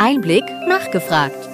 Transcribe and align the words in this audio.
Einblick 0.00 0.44
nachgefragt. 0.68 1.48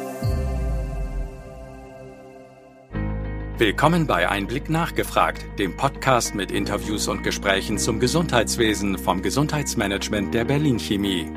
Willkommen 3.56 4.06
bei 4.06 4.28
Einblick 4.28 4.68
nachgefragt, 4.68 5.46
dem 5.58 5.76
Podcast 5.76 6.34
mit 6.34 6.52
Interviews 6.52 7.08
und 7.08 7.24
Gesprächen 7.24 7.78
zum 7.78 7.98
Gesundheitswesen 7.98 8.98
vom 8.98 9.22
Gesundheitsmanagement 9.22 10.34
der 10.34 10.44
Berlin 10.44 10.78
Chemie. 10.78 11.28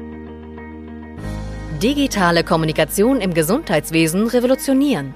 Digitale 1.81 2.43
Kommunikation 2.43 3.21
im 3.21 3.33
Gesundheitswesen 3.33 4.27
revolutionieren. 4.27 5.15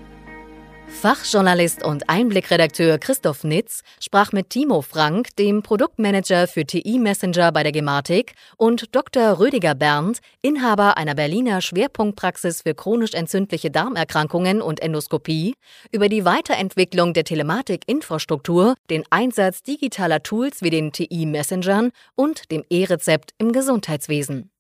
Fachjournalist 1.02 1.84
und 1.84 2.10
Einblickredakteur 2.10 2.98
Christoph 2.98 3.44
Nitz 3.44 3.82
sprach 4.00 4.32
mit 4.32 4.50
Timo 4.50 4.82
Frank, 4.82 5.36
dem 5.36 5.62
Produktmanager 5.62 6.48
für 6.48 6.66
TI 6.66 6.98
Messenger 6.98 7.52
bei 7.52 7.64
der 7.64 7.74
Gematik, 7.74 8.34
und 8.56 8.96
Dr. 8.96 9.40
Rüdiger 9.40 9.76
Berndt, 9.76 10.20
Inhaber 10.42 10.96
einer 10.96 11.16
Berliner 11.16 11.60
Schwerpunktpraxis 11.60 12.62
für 12.62 12.74
chronisch 12.74 13.14
entzündliche 13.14 13.72
Darmerkrankungen 13.72 14.62
und 14.62 14.80
Endoskopie, 14.80 15.56
über 15.92 16.08
die 16.08 16.24
Weiterentwicklung 16.24 17.14
der 17.14 17.26
Telematik-Infrastruktur, 17.26 18.76
den 18.90 19.04
Einsatz 19.10 19.64
digitaler 19.64 20.24
Tools 20.24 20.62
wie 20.62 20.70
den 20.70 20.94
TI 20.94 21.26
Messengern 21.26 21.92
und 22.16 22.50
dem 22.50 22.64
E-Rezept 22.70 23.32
im 23.40 23.52
Gesundheitswesen. 23.52 24.53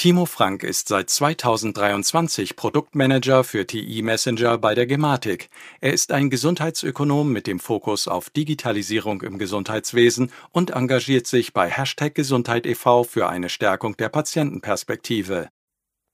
Timo 0.00 0.24
Frank 0.24 0.62
ist 0.62 0.88
seit 0.88 1.10
2023 1.10 2.56
Produktmanager 2.56 3.44
für 3.44 3.66
TI 3.66 4.00
Messenger 4.00 4.56
bei 4.56 4.74
der 4.74 4.86
Gematik. 4.86 5.50
Er 5.82 5.92
ist 5.92 6.10
ein 6.10 6.30
Gesundheitsökonom 6.30 7.30
mit 7.30 7.46
dem 7.46 7.60
Fokus 7.60 8.08
auf 8.08 8.30
Digitalisierung 8.30 9.20
im 9.20 9.36
Gesundheitswesen 9.36 10.32
und 10.52 10.70
engagiert 10.70 11.26
sich 11.26 11.52
bei 11.52 11.68
Hashtag 11.68 12.14
Gesundheit 12.14 12.64
e.V. 12.64 13.04
für 13.04 13.28
eine 13.28 13.50
Stärkung 13.50 13.94
der 13.98 14.08
Patientenperspektive. 14.08 15.50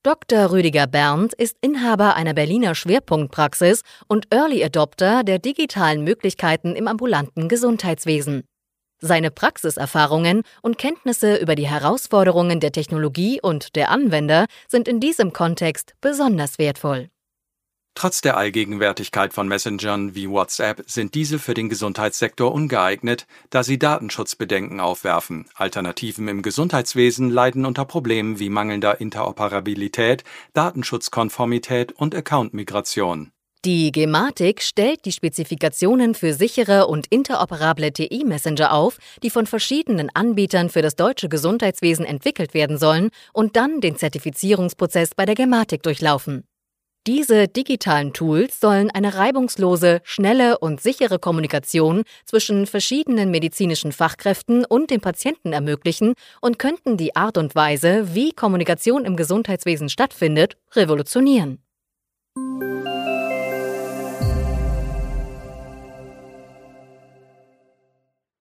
Dr. 0.02 0.50
Rüdiger 0.50 0.88
Berndt 0.88 1.32
ist 1.34 1.56
Inhaber 1.60 2.16
einer 2.16 2.34
Berliner 2.34 2.74
Schwerpunktpraxis 2.74 3.82
und 4.08 4.26
Early 4.34 4.64
Adopter 4.64 5.22
der 5.22 5.38
digitalen 5.38 6.02
Möglichkeiten 6.02 6.74
im 6.74 6.88
ambulanten 6.88 7.48
Gesundheitswesen. 7.48 8.42
Seine 9.00 9.30
Praxiserfahrungen 9.30 10.42
und 10.62 10.78
Kenntnisse 10.78 11.36
über 11.36 11.54
die 11.54 11.68
Herausforderungen 11.68 12.60
der 12.60 12.72
Technologie 12.72 13.40
und 13.42 13.76
der 13.76 13.90
Anwender 13.90 14.46
sind 14.68 14.88
in 14.88 15.00
diesem 15.00 15.32
Kontext 15.32 15.94
besonders 16.00 16.58
wertvoll. 16.58 17.08
Trotz 17.96 18.20
der 18.20 18.36
Allgegenwärtigkeit 18.36 19.32
von 19.32 19.48
Messengern 19.48 20.14
wie 20.14 20.28
WhatsApp 20.28 20.82
sind 20.86 21.14
diese 21.14 21.38
für 21.38 21.54
den 21.54 21.70
Gesundheitssektor 21.70 22.52
ungeeignet, 22.52 23.26
da 23.48 23.62
sie 23.62 23.78
Datenschutzbedenken 23.78 24.80
aufwerfen. 24.80 25.46
Alternativen 25.54 26.28
im 26.28 26.42
Gesundheitswesen 26.42 27.30
leiden 27.30 27.64
unter 27.64 27.86
Problemen 27.86 28.38
wie 28.38 28.50
mangelnder 28.50 29.00
Interoperabilität, 29.00 30.24
Datenschutzkonformität 30.52 31.92
und 31.92 32.14
Accountmigration. 32.14 33.32
Die 33.64 33.90
Gematik 33.90 34.62
stellt 34.62 35.04
die 35.04 35.12
Spezifikationen 35.12 36.14
für 36.14 36.34
sichere 36.34 36.86
und 36.86 37.06
interoperable 37.08 37.92
TI-Messenger 37.92 38.72
auf, 38.72 38.98
die 39.22 39.30
von 39.30 39.46
verschiedenen 39.46 40.08
Anbietern 40.14 40.68
für 40.70 40.82
das 40.82 40.94
deutsche 40.94 41.28
Gesundheitswesen 41.28 42.04
entwickelt 42.04 42.54
werden 42.54 42.78
sollen 42.78 43.10
und 43.32 43.56
dann 43.56 43.80
den 43.80 43.96
Zertifizierungsprozess 43.96 45.14
bei 45.16 45.24
der 45.24 45.34
Gematik 45.34 45.82
durchlaufen. 45.82 46.44
Diese 47.06 47.46
digitalen 47.46 48.12
Tools 48.12 48.58
sollen 48.58 48.90
eine 48.90 49.14
reibungslose, 49.14 50.00
schnelle 50.02 50.58
und 50.58 50.80
sichere 50.80 51.20
Kommunikation 51.20 52.02
zwischen 52.24 52.66
verschiedenen 52.66 53.30
medizinischen 53.30 53.92
Fachkräften 53.92 54.64
und 54.64 54.90
dem 54.90 55.00
Patienten 55.00 55.52
ermöglichen 55.52 56.14
und 56.40 56.58
könnten 56.58 56.96
die 56.96 57.14
Art 57.14 57.38
und 57.38 57.54
Weise, 57.54 58.14
wie 58.14 58.32
Kommunikation 58.32 59.04
im 59.04 59.14
Gesundheitswesen 59.14 59.88
stattfindet, 59.88 60.56
revolutionieren. 60.74 61.62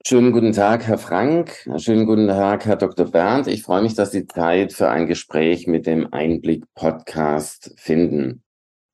Schönen 0.07 0.33
guten 0.33 0.51
Tag, 0.51 0.85
Herr 0.85 0.99
Frank. 0.99 1.67
Schönen 1.77 2.05
guten 2.05 2.27
Tag, 2.27 2.67
Herr 2.67 2.75
Dr. 2.75 3.09
Berndt. 3.09 3.47
Ich 3.47 3.63
freue 3.63 3.81
mich, 3.81 3.95
dass 3.95 4.11
Sie 4.11 4.27
Zeit 4.27 4.71
für 4.71 4.87
ein 4.87 5.07
Gespräch 5.07 5.65
mit 5.65 5.87
dem 5.87 6.13
Einblick-Podcast 6.13 7.73
finden. 7.75 8.43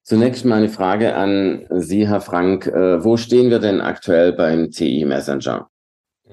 Zunächst 0.03 0.45
mal 0.45 0.59
eine 0.59 0.69
Frage 0.69 1.13
an 1.13 1.65
Sie, 1.69 2.07
Herr 2.07 2.21
Frank. 2.21 2.65
Äh, 2.67 3.03
wo 3.03 3.17
stehen 3.17 3.49
wir 3.49 3.59
denn 3.59 3.81
aktuell 3.81 4.31
beim 4.31 4.71
TI 4.71 5.03
Messenger? 5.03 5.69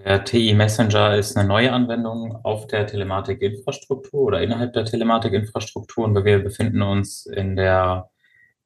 Der 0.04 0.22
TI 0.22 0.54
Messenger 0.54 1.16
ist 1.16 1.36
eine 1.36 1.48
neue 1.48 1.72
Anwendung 1.72 2.38
auf 2.44 2.68
der 2.68 2.86
Telematik-Infrastruktur 2.86 4.20
oder 4.20 4.42
innerhalb 4.42 4.74
der 4.74 4.84
Telematik-Infrastruktur 4.84 6.04
und 6.04 6.24
wir 6.24 6.38
befinden 6.38 6.82
uns 6.82 7.26
in 7.26 7.56
der 7.56 8.10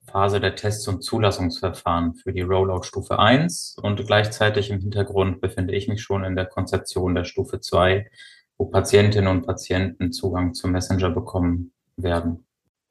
Phase 0.06 0.40
der 0.40 0.56
Tests 0.56 0.86
und 0.88 1.02
Zulassungsverfahren 1.02 2.14
für 2.14 2.32
die 2.32 2.42
Rollout 2.42 2.82
Stufe 2.82 3.18
1 3.18 3.76
und 3.82 4.04
gleichzeitig 4.06 4.70
im 4.70 4.80
Hintergrund 4.80 5.40
befinde 5.40 5.74
ich 5.74 5.88
mich 5.88 6.02
schon 6.02 6.24
in 6.24 6.36
der 6.36 6.46
Konzeption 6.46 7.14
der 7.14 7.24
Stufe 7.24 7.60
2, 7.60 8.10
wo 8.58 8.66
Patientinnen 8.66 9.30
und 9.30 9.46
Patienten 9.46 10.12
Zugang 10.12 10.54
zum 10.54 10.72
Messenger 10.72 11.10
bekommen 11.10 11.72
werden. 11.96 12.44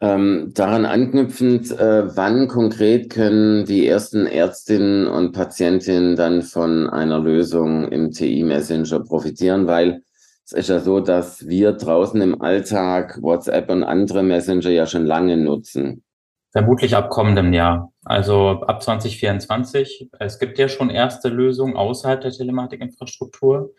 Ähm, 0.03 0.51
daran 0.55 0.85
anknüpfend, 0.85 1.69
äh, 1.71 2.16
wann 2.16 2.47
konkret 2.47 3.11
können 3.11 3.66
die 3.66 3.85
ersten 3.88 4.25
Ärztinnen 4.25 5.05
und 5.05 5.31
Patientinnen 5.31 6.16
dann 6.16 6.41
von 6.41 6.89
einer 6.89 7.19
Lösung 7.19 7.88
im 7.88 8.09
TI-Messenger 8.09 9.01
profitieren? 9.01 9.67
Weil 9.67 10.01
es 10.44 10.53
ist 10.53 10.69
ja 10.69 10.79
so, 10.79 11.01
dass 11.01 11.47
wir 11.47 11.73
draußen 11.73 12.19
im 12.19 12.41
Alltag 12.41 13.21
WhatsApp 13.21 13.69
und 13.69 13.83
andere 13.83 14.23
Messenger 14.23 14.71
ja 14.71 14.88
schon 14.88 15.05
lange 15.05 15.38
nutzen. 15.38 16.03
Vermutlich 16.51 16.95
ab 16.95 17.09
kommendem 17.09 17.53
Jahr, 17.53 17.94
also 18.03 18.62
ab 18.62 18.84
2024. 18.84 20.09
Es 20.19 20.38
gibt 20.38 20.57
ja 20.57 20.67
schon 20.67 20.89
erste 20.89 21.29
Lösungen 21.29 21.78
außerhalb 21.78 22.19
der 22.19 22.31
Telematikinfrastruktur 22.31 23.73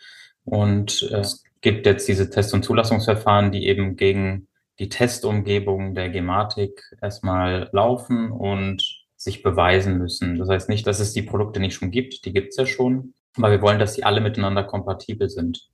und 0.44 1.02
es 1.02 1.44
gibt 1.60 1.86
jetzt 1.86 2.08
diese 2.08 2.30
Test- 2.30 2.54
und 2.54 2.64
Zulassungsverfahren, 2.64 3.52
die 3.52 3.66
eben 3.66 3.96
gegen 3.96 4.48
die 4.78 4.88
Testumgebung 4.88 5.94
der 5.94 6.08
Gematik 6.08 6.82
erstmal 7.00 7.68
laufen 7.72 8.30
und 8.32 9.02
sich 9.16 9.42
beweisen 9.42 9.98
müssen. 9.98 10.38
Das 10.38 10.48
heißt 10.48 10.68
nicht, 10.68 10.86
dass 10.86 10.98
es 10.98 11.12
die 11.12 11.22
Produkte 11.22 11.60
nicht 11.60 11.74
schon 11.74 11.90
gibt, 11.90 12.24
die 12.24 12.32
gibt 12.32 12.48
es 12.48 12.56
ja 12.56 12.66
schon, 12.66 13.14
aber 13.36 13.50
wir 13.50 13.62
wollen, 13.62 13.78
dass 13.78 13.94
sie 13.94 14.04
alle 14.04 14.20
miteinander 14.20 14.64
kompatibel 14.64 15.28
sind. 15.28 15.68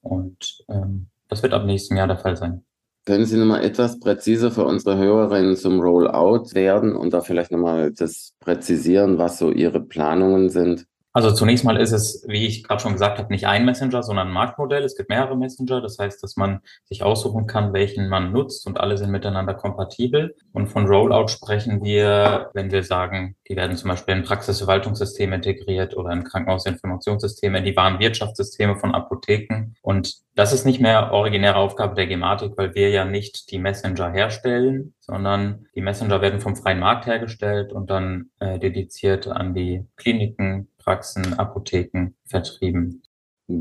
Und 0.00 0.64
ähm, 0.68 1.08
das 1.28 1.42
wird 1.42 1.52
ab 1.52 1.64
nächstem 1.64 1.96
Jahr 1.96 2.06
der 2.06 2.18
Fall 2.18 2.36
sein. 2.36 2.64
Können 3.06 3.24
Sie 3.24 3.38
nochmal 3.38 3.64
etwas 3.64 3.98
präziser 4.00 4.50
für 4.50 4.64
unsere 4.66 4.98
Hörerinnen 4.98 5.56
zum 5.56 5.80
Rollout 5.80 6.52
werden 6.54 6.94
und 6.94 7.14
da 7.14 7.22
vielleicht 7.22 7.52
nochmal 7.52 7.92
das 7.92 8.34
präzisieren, 8.40 9.16
was 9.16 9.38
so 9.38 9.50
Ihre 9.50 9.80
Planungen 9.80 10.50
sind? 10.50 10.86
Also 11.16 11.30
zunächst 11.30 11.64
mal 11.64 11.78
ist 11.78 11.92
es, 11.92 12.26
wie 12.28 12.46
ich 12.46 12.62
gerade 12.62 12.82
schon 12.82 12.92
gesagt 12.92 13.16
habe, 13.16 13.32
nicht 13.32 13.46
ein 13.46 13.64
Messenger, 13.64 14.02
sondern 14.02 14.28
ein 14.28 14.34
Marktmodell. 14.34 14.84
Es 14.84 14.98
gibt 14.98 15.08
mehrere 15.08 15.34
Messenger. 15.34 15.80
Das 15.80 15.98
heißt, 15.98 16.22
dass 16.22 16.36
man 16.36 16.60
sich 16.84 17.02
aussuchen 17.02 17.46
kann, 17.46 17.72
welchen 17.72 18.10
man 18.10 18.32
nutzt 18.32 18.66
und 18.66 18.78
alle 18.78 18.98
sind 18.98 19.10
miteinander 19.10 19.54
kompatibel. 19.54 20.36
Und 20.52 20.66
von 20.66 20.86
Rollout 20.86 21.28
sprechen 21.28 21.82
wir, 21.82 22.50
wenn 22.52 22.70
wir 22.70 22.82
sagen, 22.82 23.34
die 23.48 23.56
werden 23.56 23.78
zum 23.78 23.88
Beispiel 23.88 24.14
in 24.14 24.24
Praxisverwaltungssysteme 24.24 25.36
integriert 25.36 25.96
oder 25.96 26.10
in 26.10 26.22
Krankenhausinformationssysteme, 26.22 27.60
in 27.60 27.64
die 27.64 27.76
Warenwirtschaftssysteme 27.76 28.76
von 28.76 28.94
Apotheken. 28.94 29.74
Und 29.80 30.16
das 30.34 30.52
ist 30.52 30.66
nicht 30.66 30.82
mehr 30.82 31.12
originäre 31.12 31.56
Aufgabe 31.56 31.94
der 31.94 32.08
Gematik, 32.08 32.52
weil 32.58 32.74
wir 32.74 32.90
ja 32.90 33.06
nicht 33.06 33.50
die 33.50 33.58
Messenger 33.58 34.12
herstellen, 34.12 34.92
sondern 35.00 35.64
die 35.74 35.80
Messenger 35.80 36.20
werden 36.20 36.40
vom 36.40 36.56
freien 36.56 36.78
Markt 36.78 37.06
hergestellt 37.06 37.72
und 37.72 37.88
dann 37.88 38.28
äh, 38.38 38.58
dediziert 38.58 39.28
an 39.28 39.54
die 39.54 39.86
Kliniken, 39.96 40.68
Praxen, 40.86 41.34
Apotheken 41.34 42.14
vertrieben. 42.24 43.02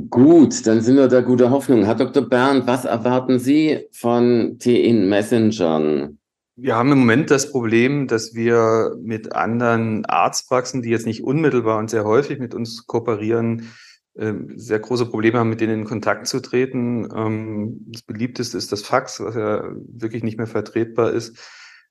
Gut, 0.10 0.66
dann 0.68 0.82
sind 0.82 0.96
wir 0.96 1.08
da 1.08 1.22
guter 1.22 1.50
Hoffnung. 1.50 1.84
Herr 1.84 1.96
Dr. 1.96 2.28
Bernd, 2.28 2.68
was 2.68 2.86
erwarten 2.86 3.40
Sie 3.40 3.88
von 3.92 4.58
TIN 4.60 5.10
Messengern? 5.10 6.20
Wir 6.56 6.76
haben 6.76 6.92
im 6.92 7.00
Moment 7.00 7.32
das 7.32 7.52
Problem, 7.52 8.08
dass 8.08 8.36
wir 8.36 8.96
mit 9.02 9.36
anderen 9.36 10.06
Arztpraxen, 10.06 10.84
die 10.84 10.90
jetzt 10.90 11.06
nicht 11.06 11.24
unmittelbar 11.24 11.80
und 11.80 11.90
sehr 11.90 12.06
häufig 12.06 12.40
mit 12.40 12.54
uns 12.54 12.86
kooperieren, 12.86 13.72
ähm, 14.18 14.54
sehr 14.56 14.80
große 14.80 15.08
Probleme 15.08 15.40
haben, 15.40 15.50
mit 15.50 15.62
denen 15.62 15.82
in 15.82 15.86
Kontakt 15.86 16.28
zu 16.28 16.40
treten. 16.40 17.10
Ähm, 17.14 17.86
das 17.88 18.04
beliebteste 18.04 18.58
ist 18.58 18.72
das 18.72 18.84
Fax, 18.84 19.20
was 19.20 19.36
ja 19.36 19.68
wirklich 19.88 20.24
nicht 20.24 20.38
mehr 20.38 20.48
vertretbar 20.48 21.12
ist. 21.12 21.38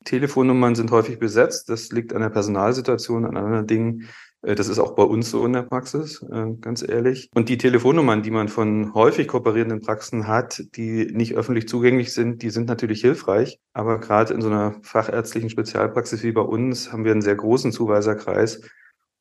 Telefonnummern 0.04 0.74
sind 0.74 0.90
häufig 0.90 1.18
besetzt. 1.18 1.68
Das 1.68 1.90
liegt 1.90 2.12
an 2.12 2.22
der 2.22 2.30
Personalsituation, 2.30 3.24
an 3.24 3.36
anderen 3.36 3.66
Dingen. 3.66 4.08
Äh, 4.44 4.54
das 4.54 4.68
ist 4.68 4.78
auch 4.78 4.94
bei 4.94 5.02
uns 5.02 5.30
so 5.30 5.44
in 5.44 5.52
der 5.52 5.62
Praxis, 5.62 6.22
äh, 6.22 6.46
ganz 6.60 6.86
ehrlich. 6.86 7.30
Und 7.34 7.48
die 7.48 7.58
Telefonnummern, 7.58 8.22
die 8.22 8.30
man 8.30 8.48
von 8.48 8.94
häufig 8.94 9.28
kooperierenden 9.28 9.80
Praxen 9.80 10.26
hat, 10.26 10.62
die 10.76 11.06
nicht 11.06 11.34
öffentlich 11.34 11.68
zugänglich 11.68 12.12
sind, 12.12 12.42
die 12.42 12.50
sind 12.50 12.68
natürlich 12.68 13.00
hilfreich. 13.00 13.58
Aber 13.72 13.98
gerade 13.98 14.34
in 14.34 14.40
so 14.40 14.48
einer 14.48 14.76
fachärztlichen 14.82 15.50
Spezialpraxis 15.50 16.22
wie 16.22 16.32
bei 16.32 16.42
uns 16.42 16.92
haben 16.92 17.04
wir 17.04 17.12
einen 17.12 17.22
sehr 17.22 17.36
großen 17.36 17.72
Zuweiserkreis. 17.72 18.60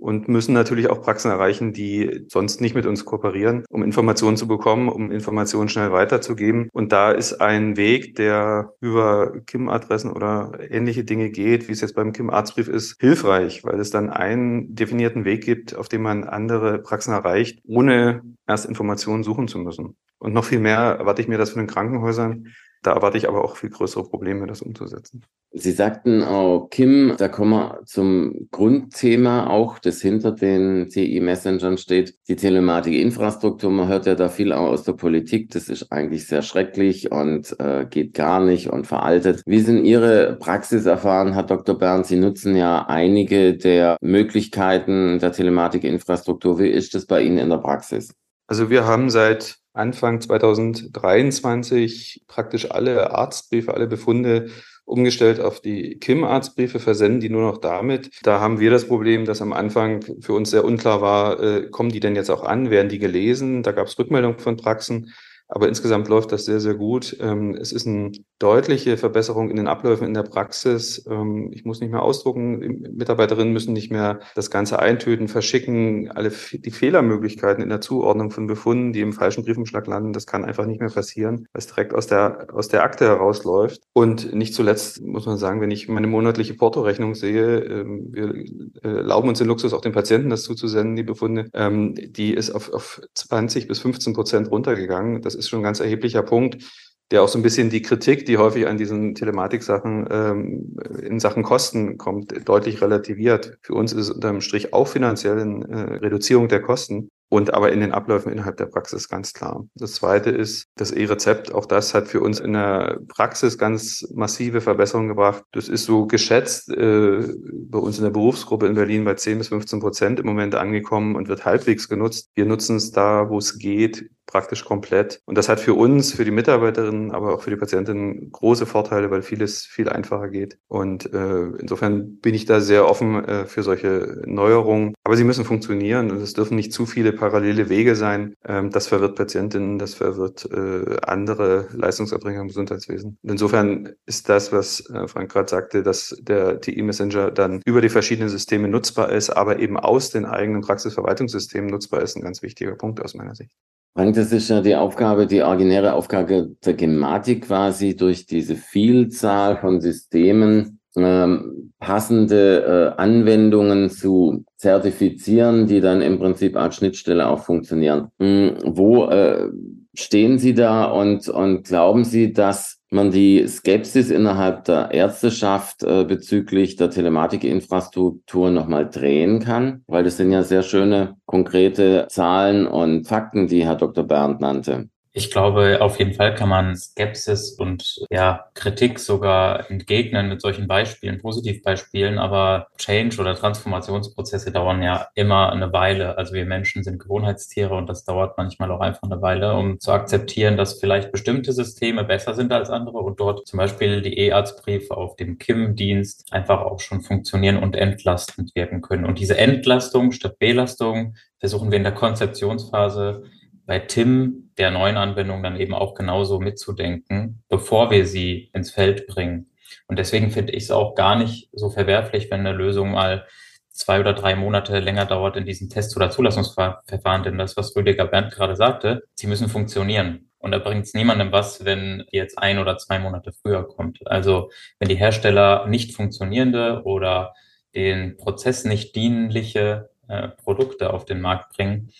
Und 0.04 0.28
müssen 0.28 0.54
natürlich 0.54 0.90
auch 0.90 1.02
Praxen 1.02 1.32
erreichen, 1.32 1.72
die 1.72 2.26
sonst 2.28 2.60
nicht 2.60 2.76
mit 2.76 2.86
uns 2.86 3.06
kooperieren, 3.06 3.64
um 3.70 3.84
Informationen 3.84 4.36
zu 4.36 4.50
bekommen, 4.50 4.90
um 4.90 5.12
Informationen 5.12 5.70
schnell 5.70 5.94
weiterzugeben. 5.94 6.68
Und 6.74 6.92
da 6.92 7.12
ist 7.12 7.40
ein 7.40 7.78
Weg, 7.78 8.16
der 8.16 8.74
über 8.82 9.40
KIM-Adressen 9.46 10.12
oder 10.12 10.60
ähnliche 10.60 11.06
Dinge 11.06 11.30
geht, 11.30 11.70
wie 11.70 11.72
es 11.72 11.80
jetzt 11.80 11.96
beim 11.96 12.12
KIM-Arztbrief 12.12 12.68
ist, 12.68 12.98
hilfreich, 13.00 13.64
weil 13.64 13.80
es 13.80 13.92
dann 13.92 14.10
einen 14.10 14.76
definierten 14.76 15.24
Weg 15.24 15.46
gibt, 15.46 15.74
auf 15.74 15.88
dem 15.88 16.02
man 16.02 16.26
andere 16.26 16.80
Praxen 16.80 17.14
erreicht, 17.14 17.60
ohne 17.66 18.24
erst 18.46 18.66
Informationen 18.66 19.24
suchen 19.24 19.48
zu 19.48 19.58
müssen. 19.58 19.96
Und 20.20 20.34
noch 20.34 20.44
viel 20.44 20.60
mehr 20.60 20.80
erwarte 21.00 21.22
ich 21.22 21.30
mir 21.30 21.38
das 21.38 21.52
von 21.52 21.62
den 21.62 21.68
Krankenhäusern, 21.68 22.48
da 22.84 22.94
erwarte 22.94 23.18
ich 23.18 23.28
aber 23.28 23.44
auch 23.44 23.56
viel 23.56 23.70
größere 23.70 24.04
Probleme, 24.04 24.46
das 24.46 24.62
umzusetzen. 24.62 25.24
Sie 25.56 25.72
sagten 25.72 26.24
auch, 26.24 26.70
Kim, 26.72 27.14
da 27.18 27.28
kommen 27.28 27.52
wir 27.52 27.82
zum 27.86 28.48
Grundthema 28.52 29.48
auch, 29.52 29.78
das 29.78 30.02
hinter 30.02 30.32
den 30.32 30.90
TI-Messengern 30.90 31.78
steht, 31.78 32.16
die 32.28 32.36
Telematik-Infrastruktur. 32.36 33.70
Man 33.70 33.88
hört 33.88 34.08
ja 34.08 34.16
da 34.16 34.30
viel 34.30 34.52
auch 34.52 34.70
aus 34.70 34.84
der 34.84 34.94
Politik. 34.94 35.52
Das 35.52 35.70
ist 35.70 35.92
eigentlich 35.92 36.26
sehr 36.26 36.42
schrecklich 36.42 37.12
und 37.12 37.56
äh, 37.60 37.86
geht 37.88 38.16
gar 38.16 38.44
nicht 38.44 38.72
und 38.72 38.88
veraltet. 38.88 39.44
Wie 39.46 39.60
sind 39.60 39.86
Ihre 39.86 40.38
Praxiserfahrungen, 40.40 41.34
Herr 41.34 41.44
Dr. 41.44 41.78
Bernd? 41.78 42.08
Sie 42.08 42.18
nutzen 42.18 42.56
ja 42.56 42.88
einige 42.88 43.56
der 43.56 43.98
Möglichkeiten 44.02 45.20
der 45.20 45.32
Telematik-Infrastruktur. 45.32 46.58
Wie 46.58 46.70
ist 46.70 46.96
das 46.96 47.06
bei 47.06 47.22
Ihnen 47.22 47.38
in 47.38 47.50
der 47.50 47.58
Praxis? 47.58 48.12
Also 48.48 48.70
wir 48.70 48.86
haben 48.86 49.10
seit 49.10 49.62
Anfang 49.74 50.22
2023 50.22 52.24
praktisch 52.28 52.72
alle 52.72 53.12
Arztbriefe, 53.12 53.74
alle 53.74 53.88
Befunde 53.88 54.50
umgestellt 54.86 55.40
auf 55.40 55.62
die 55.62 55.98
KIM-Arztbriefe, 56.00 56.80
versenden 56.80 57.22
die 57.22 57.30
nur 57.30 57.42
noch 57.42 57.58
damit. 57.58 58.10
Da 58.24 58.40
haben 58.40 58.60
wir 58.60 58.70
das 58.70 58.88
Problem, 58.88 59.25
dass 59.25 59.42
am 59.42 59.54
Anfang 59.54 60.02
für 60.22 60.34
uns 60.34 60.52
sehr 60.52 60.66
unklar 60.66 61.02
war, 61.02 61.42
äh, 61.42 61.70
kommen 61.70 61.90
die 61.90 62.00
denn 62.00 62.16
jetzt 62.16 62.30
auch 62.30 62.44
an, 62.44 62.70
werden 62.70 62.90
die 62.90 63.00
gelesen? 63.00 63.64
Da 63.64 63.72
gab 63.72 63.88
es 63.88 63.98
Rückmeldungen 63.98 64.40
von 64.40 64.58
Praxen. 64.58 65.14
Aber 65.56 65.68
insgesamt 65.68 66.08
läuft 66.08 66.32
das 66.32 66.46
sehr, 66.46 66.60
sehr 66.60 66.74
gut. 66.74 67.16
Ähm, 67.20 67.54
es 67.54 67.72
ist 67.72 67.86
eine 67.86 68.12
deutliche 68.40 68.98
Verbesserung 68.98 69.52
in 69.52 69.56
den 69.56 69.68
Abläufen 69.68 70.08
in 70.08 70.16
der 70.16 70.24
Praxis. 70.24 71.06
Ähm, 71.08 71.52
ich 71.54 71.64
muss 71.64 71.80
nicht 71.80 71.92
mehr 71.92 72.02
ausdrucken. 72.02 72.82
Mitarbeiterinnen 72.96 73.54
müssen 73.54 73.72
nicht 73.72 73.92
mehr 73.92 74.20
das 74.34 74.50
Ganze 74.50 74.80
eintöten, 74.80 75.28
verschicken. 75.28 76.10
Alle 76.10 76.32
die 76.54 76.72
Fehlermöglichkeiten 76.72 77.62
in 77.62 77.70
der 77.70 77.82
Zuordnung 77.82 78.32
von 78.32 78.48
Befunden, 78.48 78.94
die 78.94 79.02
im 79.02 79.14
falschen 79.14 79.44
Briefumschlag 79.44 79.86
landen, 79.86 80.12
das 80.12 80.26
kann 80.26 80.44
einfach 80.44 80.66
nicht 80.66 80.82
mehr 80.82 80.90
passieren, 80.90 81.48
weil 81.54 81.60
es 81.60 81.68
direkt 81.68 81.94
aus 81.94 82.08
der, 82.08 82.48
aus 82.52 82.68
der 82.70 82.82
Akte 82.82 83.06
herausläuft. 83.06 83.84
Und 83.94 84.34
nicht 84.34 84.56
zuletzt 84.56 85.04
muss 85.04 85.28
man 85.28 85.38
sagen, 85.38 85.62
wenn 85.62 85.70
ich 85.70 85.88
meine 85.88 86.08
monatliche 86.08 86.56
Portorechnung 86.56 87.14
sehe, 87.14 87.60
ähm, 87.60 88.08
wir 88.12 88.34
äh, 88.82 88.98
erlauben 88.98 89.30
uns 89.30 89.38
den 89.38 89.48
Luxus, 89.48 89.74
auch 89.74 89.82
den 89.82 89.94
Patienten 89.94 90.32
das 90.32 90.42
zuzusenden, 90.42 90.96
die 90.96 91.04
Befunde, 91.04 91.46
die 91.54 92.34
ist 92.34 92.52
auf, 92.52 92.74
auf 92.74 93.02
20 93.14 93.68
bis 93.68 93.80
15 93.80 94.14
Prozent 94.14 94.50
runtergegangen. 94.50 95.22
Das 95.22 95.36
ist 95.36 95.43
ist 95.44 95.50
schon 95.50 95.60
ein 95.60 95.63
ganz 95.63 95.80
erheblicher 95.80 96.24
Punkt, 96.24 96.63
der 97.12 97.22
auch 97.22 97.28
so 97.28 97.38
ein 97.38 97.44
bisschen 97.44 97.69
die 97.69 97.81
Kritik, 97.81 98.25
die 98.25 98.38
häufig 98.38 98.68
an 98.68 98.78
diesen 98.78 99.13
Telematik-Sachen 99.13 100.07
ähm, 100.10 100.78
in 101.01 101.19
Sachen 101.19 101.44
Kosten 101.44 101.98
kommt, 101.98 102.34
deutlich 102.48 102.81
relativiert. 102.81 103.57
Für 103.62 103.74
uns 103.74 103.94
ist 103.94 104.10
es 104.10 104.12
unterm 104.12 104.42
Strich 104.42 104.74
auch 104.74 104.88
finanziell 104.88 105.40
eine 105.40 105.68
äh, 105.68 105.95
Reduzierung 105.98 106.48
der 106.48 106.62
Kosten 106.62 107.10
und 107.34 107.52
aber 107.52 107.72
in 107.72 107.80
den 107.80 107.94
Abläufen 107.94 108.32
innerhalb 108.32 108.58
der 108.58 108.68
Praxis 108.68 109.10
ganz 109.10 109.34
klar. 109.34 109.66
Das 109.74 109.94
zweite 109.94 110.30
ist 110.30 110.68
das 110.76 110.92
E-Rezept. 110.92 111.52
Auch 111.52 111.66
das 111.66 111.96
hat 111.96 112.08
für 112.08 112.22
uns 112.22 112.40
in 112.40 112.54
der 112.54 113.00
Praxis 113.08 113.58
ganz 113.58 114.08
massive 114.14 114.62
Verbesserungen 114.62 115.10
gebracht. 115.10 115.44
Das 115.52 115.68
ist 115.68 115.86
so 115.86 116.06
geschätzt 116.06 116.70
äh, 116.70 117.28
bei 117.72 117.80
uns 117.80 117.98
in 117.98 118.04
der 118.04 118.12
Berufsgruppe 118.12 118.68
in 118.68 118.76
Berlin 118.76 119.04
bei 119.04 119.16
10 119.16 119.40
bis 119.40 119.48
15 119.48 119.80
Prozent 119.80 120.20
im 120.20 120.28
Moment 120.28 120.54
angekommen 120.54 121.16
und 121.16 121.28
wird 121.28 121.44
halbwegs 121.44 121.90
genutzt. 121.90 122.30
Wir 122.36 122.46
nutzen 122.46 122.76
es 122.76 122.92
da, 122.92 123.28
wo 123.32 123.40
es 123.40 123.58
geht, 123.58 124.12
praktisch 124.34 124.66
komplett. 124.66 125.22
Und 125.26 125.38
das 125.38 125.48
hat 125.48 125.60
für 125.60 125.76
uns, 125.76 126.14
für 126.14 126.26
die 126.26 126.32
Mitarbeiterinnen, 126.32 127.12
aber 127.12 127.36
auch 127.36 127.42
für 127.42 127.52
die 127.52 127.56
Patientinnen 127.56 128.32
große 128.32 128.66
Vorteile, 128.66 129.12
weil 129.12 129.22
vieles 129.22 129.66
viel 129.66 129.90
einfacher 129.90 130.28
geht. 130.30 130.58
Und 130.68 131.14
äh, 131.14 131.46
insofern 131.60 132.18
bin 132.18 132.34
ich 132.34 132.46
da 132.46 132.60
sehr 132.60 132.90
offen 132.90 133.24
äh, 133.26 133.46
für 133.46 133.64
solche 133.64 134.24
Neuerungen. 134.26 134.96
Aber 135.04 135.18
sie 135.18 135.24
müssen 135.24 135.46
funktionieren 135.46 136.10
und 136.10 136.18
es 136.18 136.34
dürfen 136.34 136.56
nicht 136.56 136.74
zu 136.74 136.86
viele 136.86 137.14
parallele 137.24 137.70
Wege 137.70 137.96
sein. 137.96 138.36
Ähm, 138.46 138.70
das 138.70 138.88
verwirrt 138.88 139.16
Patientinnen, 139.16 139.80
das 139.80 139.94
verwirrt 139.94 140.46
äh, 140.52 140.98
andere 141.04 141.70
Leistungserbringer 141.72 142.42
im 142.42 142.50
Gesundheitswesen. 142.50 143.18
Und 143.24 143.31
insofern 143.31 143.94
ist 144.06 144.28
das, 144.28 144.52
was 144.52 144.90
äh, 144.90 145.08
Frank 145.08 145.31
gerade 145.31 145.50
sagte, 145.50 145.84
dass 145.84 146.18
der 146.22 146.60
TI-Messenger 146.60 147.31
dann 147.31 147.62
über 147.66 147.80
die 147.80 147.88
verschiedenen 147.88 148.28
Systeme 148.28 148.68
nutzbar 148.68 149.10
ist, 149.10 149.30
aber 149.30 149.60
eben 149.60 149.78
aus 149.78 150.10
den 150.10 150.25
eigenen 150.25 150.62
Praxisverwaltungssystemen 150.62 151.70
nutzbar 151.70 152.02
ist, 152.02 152.18
ein 152.18 152.24
ganz 152.24 152.42
wichtiger 152.42 152.75
Punkt 152.75 153.02
aus 153.02 153.14
meiner 153.14 153.36
Sicht. 153.36 153.52
Frank, 153.96 154.16
das 154.16 154.34
ist 154.34 154.50
ja 154.50 154.60
die 154.60 154.75
Aufgabe, 154.75 155.25
die 155.25 155.44
originäre 155.44 155.94
Aufgabe 155.94 156.56
der 156.66 156.74
Gematik 156.74 157.46
quasi 157.46 157.96
durch 157.96 158.25
diese 158.25 158.58
Vielzahl 158.58 159.58
von 159.58 159.80
Systemen 159.80 160.81
ähm, 160.95 161.74
passende 161.80 162.94
äh, 162.98 163.01
Anwendungen 163.01 163.90
zu 163.90 164.45
zertifizieren, 164.57 165.68
die 165.68 165.81
dann 165.81 166.01
im 166.01 166.19
Prinzip 166.19 166.56
als 166.56 166.75
Schnittstelle 166.75 167.28
auch 167.28 167.40
funktionieren. 167.40 168.10
Hm, 168.19 168.57
wo 168.63 169.06
äh, 169.06 169.50
stehen 169.94 170.38
Sie 170.40 170.54
da 170.54 170.86
und, 170.86 171.28
und 171.28 171.66
glauben 171.66 172.04
Sie, 172.04 172.34
dass 172.34 172.80
man 172.90 173.12
die 173.12 173.48
Skepsis 173.48 174.12
innerhalb 174.12 174.66
der 174.66 174.92
Ärzteschaft 174.92 175.84
äh, 175.84 176.06
bezüglich 176.06 176.75
der 176.75 176.90
Telematikinfrastruktur 176.90 178.51
nochmal 178.51 178.89
drehen 178.89 179.39
kann? 179.39 179.84
Weil 179.88 180.04
das 180.04 180.18
sind 180.18 180.31
ja 180.31 180.44
sehr 180.44 180.63
schöne, 180.63 181.16
konkrete 181.25 182.07
Zahlen 182.10 182.68
und 182.68 183.07
Fakten, 183.07 183.48
die 183.48 183.66
Herr 183.66 183.75
Dr. 183.75 184.04
Bernd 184.04 184.42
nannte. 184.42 184.89
Ich 185.15 185.30
glaube, 185.30 185.80
auf 185.80 186.00
jeden 186.00 186.15
Fall 186.15 186.33
kann 186.33 186.50
man 186.50 186.75
Skepsis 186.75 187.51
und 187.51 188.04
ja, 188.10 188.45
Kritik 188.56 188.98
sogar 188.98 189.69
entgegnen 189.69 190.27
mit 190.27 190.42
solchen 190.42 190.68
Beispielen, 190.68 191.21
Positivbeispielen, 191.21 192.18
aber 192.18 192.65
Change 192.80 193.21
oder 193.21 193.36
Transformationsprozesse 193.36 194.51
dauern 194.51 194.81
ja 194.81 195.10
immer 195.13 195.51
eine 195.51 195.71
Weile. 195.71 196.18
Also 196.18 196.33
wir 196.33 196.48
Menschen 196.48 196.83
sind 196.83 196.98
Gewohnheitstiere 196.98 197.75
und 197.75 197.88
das 197.89 198.06
dauert 198.06 198.39
manchmal 198.39 198.71
auch 198.71 198.80
einfach 198.80 199.04
eine 199.04 199.21
Weile, 199.21 199.54
um 199.54 199.80
zu 199.80 199.92
akzeptieren, 199.92 200.57
dass 200.57 200.80
vielleicht 200.80 201.12
bestimmte 201.12 201.54
Systeme 201.54 202.04
besser 202.04 202.33
sind 202.33 202.51
als 202.51 202.71
andere 202.71 202.98
und 202.98 203.19
dort 203.19 203.48
zum 203.48 203.57
Beispiel 203.57 204.01
die 204.01 204.18
E-Arztbriefe 204.18 204.98
auf 204.98 205.15
dem 205.15 205.38
KIM-Dienst 205.38 206.33
einfach 206.33 206.62
auch 206.62 206.80
schon 206.80 207.01
funktionieren 207.01 207.57
und 207.57 207.75
entlastend 207.75 208.56
wirken 208.56 208.81
können. 208.81 209.06
Und 209.06 209.19
diese 209.19 209.38
Entlastung 209.38 210.12
statt 210.12 210.39
Belastung 210.39 211.13
versuchen 211.38 211.69
wir 211.69 211.77
in 211.77 211.83
der 211.83 211.94
Konzeptionsphase 211.94 213.25
bei 213.65 213.80
Tim 213.80 214.51
der 214.57 214.71
neuen 214.71 214.98
Anwendung 214.98 215.42
dann 215.42 215.60
eben 215.60 215.74
auch 215.74 215.95
genauso 215.95 216.39
mitzudenken, 216.39 217.44
bevor 217.50 217.92
wir 217.92 218.06
sie 218.06 218.50
ins 218.54 218.71
Feld 218.71 219.07
bringen. 219.07 219.50
Und 219.88 220.00
deswegen 220.00 220.31
finde 220.31 220.54
ich 220.54 220.63
es 220.63 220.71
auch 220.71 220.95
gar 220.95 221.15
nicht 221.15 221.50
so 221.54 221.69
verwerflich, 221.69 222.29
wenn 222.29 222.41
eine 222.41 222.53
Lösung 222.53 222.91
mal 222.91 223.25
zwei 223.70 224.00
oder 224.00 224.13
drei 224.13 224.36
Monate 224.36 224.79
länger 224.79 225.05
dauert 225.05 225.36
in 225.36 225.46
diesen 225.46 225.70
Tests- 225.70 225.96
oder 225.96 226.12
Zulassungsverfahren. 226.12 227.24
Denn 227.24 227.38
das, 227.38 227.58
was 227.58 227.75
Rüdiger 227.75 228.05
Berndt 228.05 228.34
gerade 228.34 228.55
sagte, 228.55 229.03
sie 229.15 229.27
müssen 229.27 229.50
funktionieren. 229.50 230.29
Und 230.38 230.51
da 230.51 230.60
bringt 230.60 230.86
es 230.86 230.93
niemandem 230.93 231.32
was, 231.32 231.65
wenn 231.65 232.03
jetzt 232.12 232.38
ein 232.38 232.60
oder 232.60 232.77
zwei 232.77 233.00
Monate 233.00 233.32
früher 233.32 233.67
kommt. 233.67 234.05
Also 234.05 234.51
wenn 234.77 234.89
die 234.89 234.98
Hersteller 234.98 235.67
nicht 235.67 235.96
funktionierende 235.96 236.84
oder 236.84 237.34
den 237.74 238.17
Prozess 238.17 238.65
nicht 238.65 238.96
dienliche 238.96 239.89
äh, 240.08 240.27
Produkte 240.29 240.93
auf 240.93 241.05
den 241.05 241.22
Markt 241.22 241.55
bringen, 241.55 241.91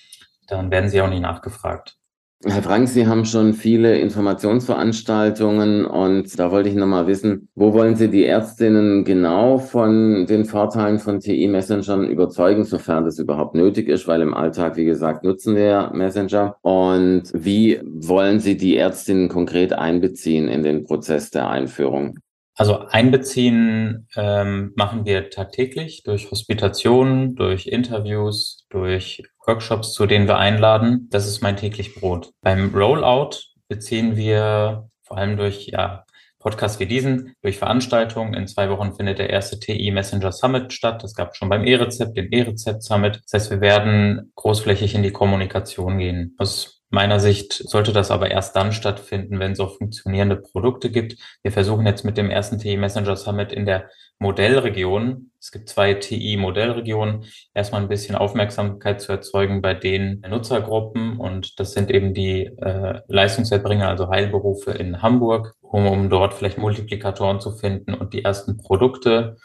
dann 0.48 0.72
werden 0.72 0.90
sie 0.90 1.02
auch 1.02 1.10
nicht 1.10 1.22
nachgefragt. 1.22 1.98
Herr 2.46 2.62
Frank, 2.62 2.90
Sie 2.90 3.08
haben 3.08 3.24
schon 3.24 3.54
viele 3.54 3.98
Informationsveranstaltungen 4.00 5.86
und 5.86 6.38
da 6.38 6.52
wollte 6.52 6.68
ich 6.68 6.76
nochmal 6.76 7.08
wissen, 7.08 7.48
wo 7.56 7.72
wollen 7.72 7.96
Sie 7.96 8.10
die 8.10 8.26
Ärztinnen 8.26 9.06
genau 9.06 9.60
von 9.60 10.26
den 10.26 10.44
Vorteilen 10.44 11.00
von 11.00 11.22
TI-Messengern 11.22 12.06
überzeugen, 12.06 12.66
sofern 12.66 13.06
das 13.06 13.18
überhaupt 13.18 13.56
nötig 13.56 13.88
ist, 13.88 14.10
weil 14.10 14.22
im 14.22 14.34
Alltag, 14.34 14.76
wie 14.76 14.84
gesagt, 14.84 15.24
nutzen 15.24 15.56
wir 15.56 15.92
Messenger. 15.94 16.58
Und 16.62 17.32
wie 17.34 17.80
wollen 17.86 18.42
Sie 18.42 18.58
die 18.58 18.76
Ärztinnen 18.76 19.30
konkret 19.30 19.72
einbeziehen 19.72 20.50
in 20.50 20.64
den 20.64 20.84
Prozess 20.84 21.32
der 21.32 21.50
Einführung? 21.50 22.20
Also 22.56 22.80
einbeziehen 22.80 24.08
ähm, 24.16 24.74
machen 24.76 25.06
wir 25.06 25.32
tagtäglich 25.32 26.04
durch 26.04 26.30
Hospitationen, 26.30 27.36
durch 27.36 27.66
Interviews, 27.66 28.63
durch 28.74 29.24
Workshops, 29.46 29.94
zu 29.94 30.06
denen 30.06 30.28
wir 30.28 30.38
einladen. 30.38 31.08
Das 31.12 31.28
ist 31.28 31.42
mein 31.42 31.58
täglich 31.58 31.96
Brot. 31.96 32.32
Beim 32.42 32.74
Rollout 32.74 33.38
beziehen 33.68 34.16
wir 34.16 34.90
vor 35.04 35.18
allem 35.18 35.38
durch 35.38 35.68
ja, 35.68 36.06
Podcasts 36.40 36.80
wie 36.80 36.88
diesen, 36.88 37.36
durch 37.42 37.58
Veranstaltungen. 37.58 38.34
In 38.34 38.48
zwei 38.48 38.70
Wochen 38.70 38.94
findet 38.94 39.20
der 39.20 39.30
erste 39.30 39.60
TI 39.60 39.92
Messenger 39.92 40.32
Summit 40.32 40.74
statt. 40.74 41.04
Das 41.04 41.14
gab 41.14 41.36
schon 41.36 41.50
beim 41.50 41.66
E-Rezept, 41.66 42.18
den 42.18 42.32
E-Rezept 42.32 42.84
Summit. 42.84 43.22
Das 43.24 43.34
heißt, 43.34 43.52
wir 43.52 43.62
werden 43.62 44.32
großflächig 44.36 44.96
in 44.96 45.04
die 45.04 45.12
Kommunikation 45.12 46.00
gehen. 46.00 46.36
Aus 46.38 46.83
meiner 46.94 47.20
Sicht 47.20 47.54
sollte 47.54 47.92
das 47.92 48.12
aber 48.12 48.30
erst 48.30 48.56
dann 48.56 48.72
stattfinden, 48.72 49.40
wenn 49.40 49.54
es 49.54 49.60
auch 49.60 49.78
funktionierende 49.78 50.36
Produkte 50.38 50.92
gibt. 50.92 51.18
Wir 51.42 51.52
versuchen 51.52 51.88
jetzt 51.88 52.06
mit 52.06 52.18
dem 52.18 52.30
ersten 52.30 52.60
TI 52.60 52.78
Messenger 52.78 53.16
Summit 53.16 53.52
in 53.52 53.66
der 53.66 53.90
Modellregion, 54.20 55.32
es 55.40 55.52
gibt 55.52 55.70
zwei 55.70 55.96
TI-Modellregionen, 55.96 57.26
erstmal 57.56 57.82
ein 57.82 57.90
bisschen 57.90 58.16
Aufmerksamkeit 58.16 59.02
zu 59.02 59.12
erzeugen 59.12 59.64
bei 59.64 59.74
den 59.74 60.22
Nutzergruppen 60.30 61.18
und 61.18 61.60
das 61.60 61.74
sind 61.74 61.90
eben 61.90 62.14
die 62.14 62.46
äh, 62.46 63.02
Leistungserbringer, 63.08 63.90
also 63.90 64.10
Heilberufe 64.10 64.72
in 64.72 65.02
Hamburg, 65.02 65.56
um, 65.62 65.88
um 65.88 66.12
dort 66.12 66.36
vielleicht 66.36 66.60
Multiplikatoren 66.60 67.42
zu 67.42 67.58
finden 67.58 67.96
und 67.96 68.14
die 68.14 68.24
ersten 68.24 68.58
Produkte, 68.58 69.38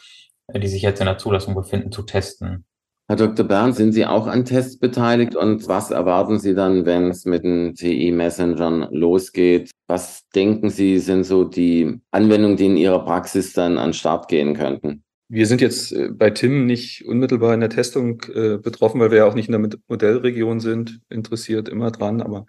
äh, 0.47 0.59
die 0.59 0.67
sich 0.67 0.83
jetzt 0.83 0.99
in 0.99 1.07
der 1.07 1.17
Zulassung 1.17 1.55
befinden, 1.55 1.91
zu 1.91 2.03
testen. 2.03 2.65
Herr 3.09 3.15
Dr. 3.15 3.43
Bern, 3.43 3.73
sind 3.73 3.93
Sie 3.93 4.05
auch 4.05 4.27
an 4.27 4.45
Tests 4.45 4.77
beteiligt 4.77 5.35
und 5.35 5.67
was 5.67 5.89
erwarten 5.89 6.37
Sie 6.37 6.53
dann, 6.53 6.85
wenn 6.85 7.09
es 7.09 7.25
mit 7.25 7.43
den 7.43 7.73
TI-Messengern 7.73 8.87
losgeht? 8.91 9.71
Was 9.87 10.29
denken 10.35 10.69
Sie, 10.69 10.99
sind 10.99 11.23
so 11.23 11.43
die 11.43 11.99
Anwendungen, 12.11 12.55
die 12.55 12.67
in 12.67 12.77
Ihrer 12.77 13.03
Praxis 13.03 13.53
dann 13.53 13.79
an 13.79 13.93
Start 13.93 14.27
gehen 14.27 14.53
könnten? 14.53 15.03
Wir 15.27 15.47
sind 15.47 15.59
jetzt 15.59 15.91
äh, 15.91 16.09
bei 16.11 16.29
Tim 16.29 16.67
nicht 16.67 17.03
unmittelbar 17.07 17.55
in 17.55 17.61
der 17.61 17.71
Testung 17.71 18.21
äh, 18.31 18.59
betroffen, 18.59 19.01
weil 19.01 19.09
wir 19.09 19.17
ja 19.17 19.25
auch 19.25 19.33
nicht 19.33 19.49
in 19.49 19.59
der 19.59 19.79
Modellregion 19.87 20.59
sind, 20.59 21.01
interessiert 21.09 21.67
immer 21.67 21.89
dran, 21.89 22.21
aber 22.21 22.45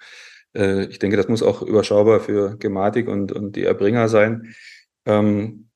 äh, 0.55 0.85
ich 0.89 0.99
denke, 0.99 1.17
das 1.17 1.29
muss 1.29 1.43
auch 1.43 1.63
überschaubar 1.63 2.21
für 2.21 2.59
Gematik 2.59 3.09
und, 3.09 3.33
und 3.33 3.57
die 3.57 3.65
Erbringer 3.65 4.11
sein. 4.11 4.55
Ähm, 5.07 5.70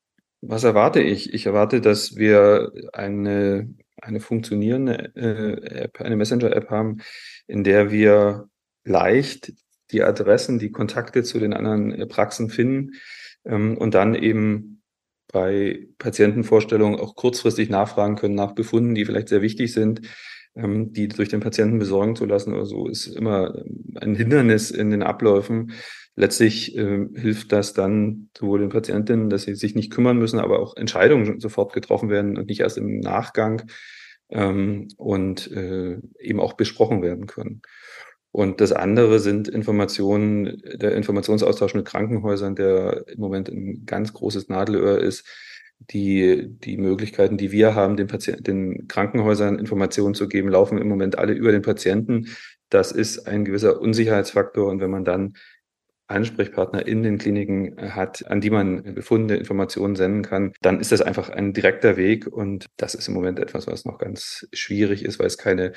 was 0.47 0.65
erwarte 0.65 1.01
ich? 1.01 1.33
Ich 1.35 1.47
erwarte, 1.47 1.81
dass 1.81 2.17
wir 2.17 2.73
eine 2.93 3.75
eine 4.05 4.21
funktionierende 4.21 5.13
äh, 5.17 5.85
App, 5.85 6.01
eine 6.01 6.17
Messenger-App 6.17 6.71
haben, 6.71 6.99
in 7.47 7.65
der 7.65 7.91
wir 7.91 8.49
leicht 8.85 9.53
die 9.91 10.03
Adressen, 10.03 10.59
die 10.59 10.71
Kontakte 10.71 11.23
zu 11.23 11.39
den 11.39 11.53
anderen 11.53 11.93
äh, 11.93 12.07
Praxen 12.07 12.51
finden 12.51 12.93
ähm, 13.45 13.77
und 13.79 13.95
dann 13.95 14.15
eben 14.15 14.83
bei 15.33 15.89
Patientenvorstellungen 15.99 17.01
auch 17.01 17.17
kurzfristig 17.17 17.71
nachfragen 17.71 18.17
können 18.17 18.35
nach 18.35 18.53
Befunden, 18.53 18.95
die 18.95 19.05
vielleicht 19.05 19.29
sehr 19.29 19.43
wichtig 19.43 19.73
sind, 19.73 20.03
ähm, 20.55 20.93
die 20.93 21.09
durch 21.09 21.29
den 21.29 21.41
Patienten 21.41 21.79
besorgen 21.79 22.15
zu 22.15 22.25
lassen 22.25 22.53
oder 22.53 22.67
so, 22.67 22.89
ist 22.89 23.07
immer 23.07 23.55
ähm, 23.57 23.97
ein 24.01 24.15
Hindernis 24.15 24.71
in 24.71 24.91
den 24.91 25.03
Abläufen. 25.03 25.73
Letztlich 26.17 26.77
äh, 26.77 27.07
hilft 27.15 27.51
das 27.51 27.73
dann 27.73 28.29
sowohl 28.39 28.61
den 28.61 28.69
Patientinnen, 28.69 29.31
dass 29.31 29.43
sie 29.43 29.55
sich 29.57 29.75
nicht 29.75 29.93
kümmern 29.93 30.17
müssen, 30.17 30.39
aber 30.39 30.61
auch 30.61 30.77
Entscheidungen 30.77 31.41
sofort 31.41 31.73
getroffen 31.73 32.09
werden 32.09 32.39
und 32.39 32.49
nicht 32.49 32.61
erst 32.61 32.79
im 32.79 33.01
Nachgang 33.01 33.63
ähm, 34.31 34.89
und 34.97 35.51
äh, 35.51 35.99
eben 36.21 36.41
auch 36.41 36.53
besprochen 36.53 37.03
werden 37.03 37.27
können. 37.27 37.63
Und 38.31 38.61
das 38.61 38.73
andere 38.73 39.21
sind 39.21 39.49
Informationen, 39.49 40.61
der 40.75 40.97
Informationsaustausch 40.97 41.75
mit 41.75 41.85
Krankenhäusern, 41.85 42.57
der 42.57 43.07
im 43.07 43.21
Moment 43.21 43.49
ein 43.49 43.85
ganz 43.87 44.13
großes 44.13 44.49
Nadelöhr 44.49 44.99
ist. 44.99 45.25
Die, 45.91 46.49
die 46.49 46.77
Möglichkeiten, 46.77 47.37
die 47.37 47.53
wir 47.53 47.75
haben, 47.75 47.97
den, 47.97 48.07
Patienten, 48.07 48.43
den 48.45 48.89
Krankenhäusern 48.89 49.59
Informationen 49.59 50.15
zu 50.15 50.29
geben, 50.29 50.49
laufen 50.49 50.79
im 50.79 50.89
Moment 50.89 51.19
alle 51.19 51.33
über 51.33 51.53
den 51.53 51.63
Patienten. 51.63 52.29
Das 52.71 52.91
ist 52.91 53.27
ein 53.29 53.45
gewisser 53.45 53.81
Unsicherheitsfaktor. 53.81 54.69
Und 54.69 54.81
wenn 54.81 54.91
man 54.91 55.05
dann 55.05 55.35
Ansprechpartner 56.07 56.87
in 56.87 57.03
den 57.03 57.19
Kliniken 57.19 57.79
äh, 57.79 57.91
hat, 57.91 58.27
an 58.29 58.41
die 58.41 58.51
man 58.51 58.95
befundene 58.95 59.39
Informationen 59.39 59.97
senden 59.97 60.23
kann, 60.23 60.53
dann 60.61 60.81
ist 60.81 60.93
das 60.93 61.01
einfach 61.01 61.31
ein 61.31 61.53
direkter 61.53 61.97
Weg. 61.97 62.27
Und 62.27 62.67
das 62.77 62.95
ist 62.95 63.09
im 63.09 63.15
Moment 63.15 63.39
etwas, 63.39 63.67
was 63.67 63.85
noch 63.85 63.99
ganz 63.99 64.47
schwierig 64.53 65.05
ist, 65.05 65.19
weil 65.19 65.27
es 65.27 65.39
keine 65.39 65.73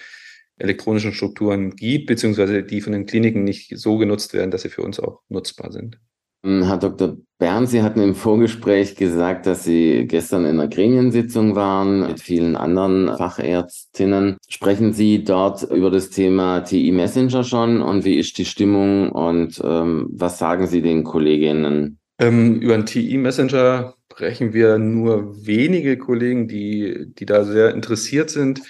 elektronischen 0.57 1.13
Strukturen 1.13 1.75
gibt, 1.75 2.07
beziehungsweise 2.07 2.63
die 2.63 2.81
von 2.81 2.93
den 2.93 3.05
Kliniken 3.05 3.43
nicht 3.43 3.77
so 3.77 3.97
genutzt 3.97 4.33
werden, 4.33 4.51
dass 4.51 4.63
sie 4.63 4.69
für 4.69 4.81
uns 4.81 4.99
auch 4.99 5.21
nutzbar 5.29 5.71
sind. 5.71 5.99
Hm, 6.43 6.63
Herr 6.63 6.77
Dr. 6.77 7.17
Bern, 7.39 7.67
Sie 7.67 7.83
hatten 7.83 8.01
im 8.01 8.15
Vorgespräch 8.15 8.95
gesagt, 8.95 9.45
dass 9.45 9.63
Sie 9.63 10.05
gestern 10.07 10.45
in 10.45 10.59
einer 10.59 10.67
Gremiensitzung 10.67 11.55
waren 11.55 12.07
mit 12.07 12.19
vielen 12.19 12.55
anderen 12.55 13.15
Fachärztinnen. 13.15 14.37
Sprechen 14.49 14.93
Sie 14.93 15.23
dort 15.23 15.63
über 15.63 15.91
das 15.91 16.09
Thema 16.09 16.61
TI 16.61 16.91
Messenger 16.91 17.43
schon 17.43 17.81
und 17.81 18.05
wie 18.05 18.17
ist 18.17 18.37
die 18.37 18.45
Stimmung 18.45 19.11
und 19.11 19.61
ähm, 19.63 20.07
was 20.11 20.39
sagen 20.39 20.67
Sie 20.67 20.81
den 20.81 21.03
Kolleginnen? 21.03 21.99
Ähm, 22.19 22.59
über 22.59 22.75
den 22.75 22.87
TI 22.87 23.17
Messenger 23.17 23.93
sprechen 24.11 24.53
wir 24.53 24.79
nur 24.79 25.45
wenige 25.45 25.97
Kollegen, 25.97 26.47
die, 26.47 27.05
die 27.13 27.25
da 27.27 27.43
sehr 27.43 27.75
interessiert 27.75 28.31
sind. 28.31 28.61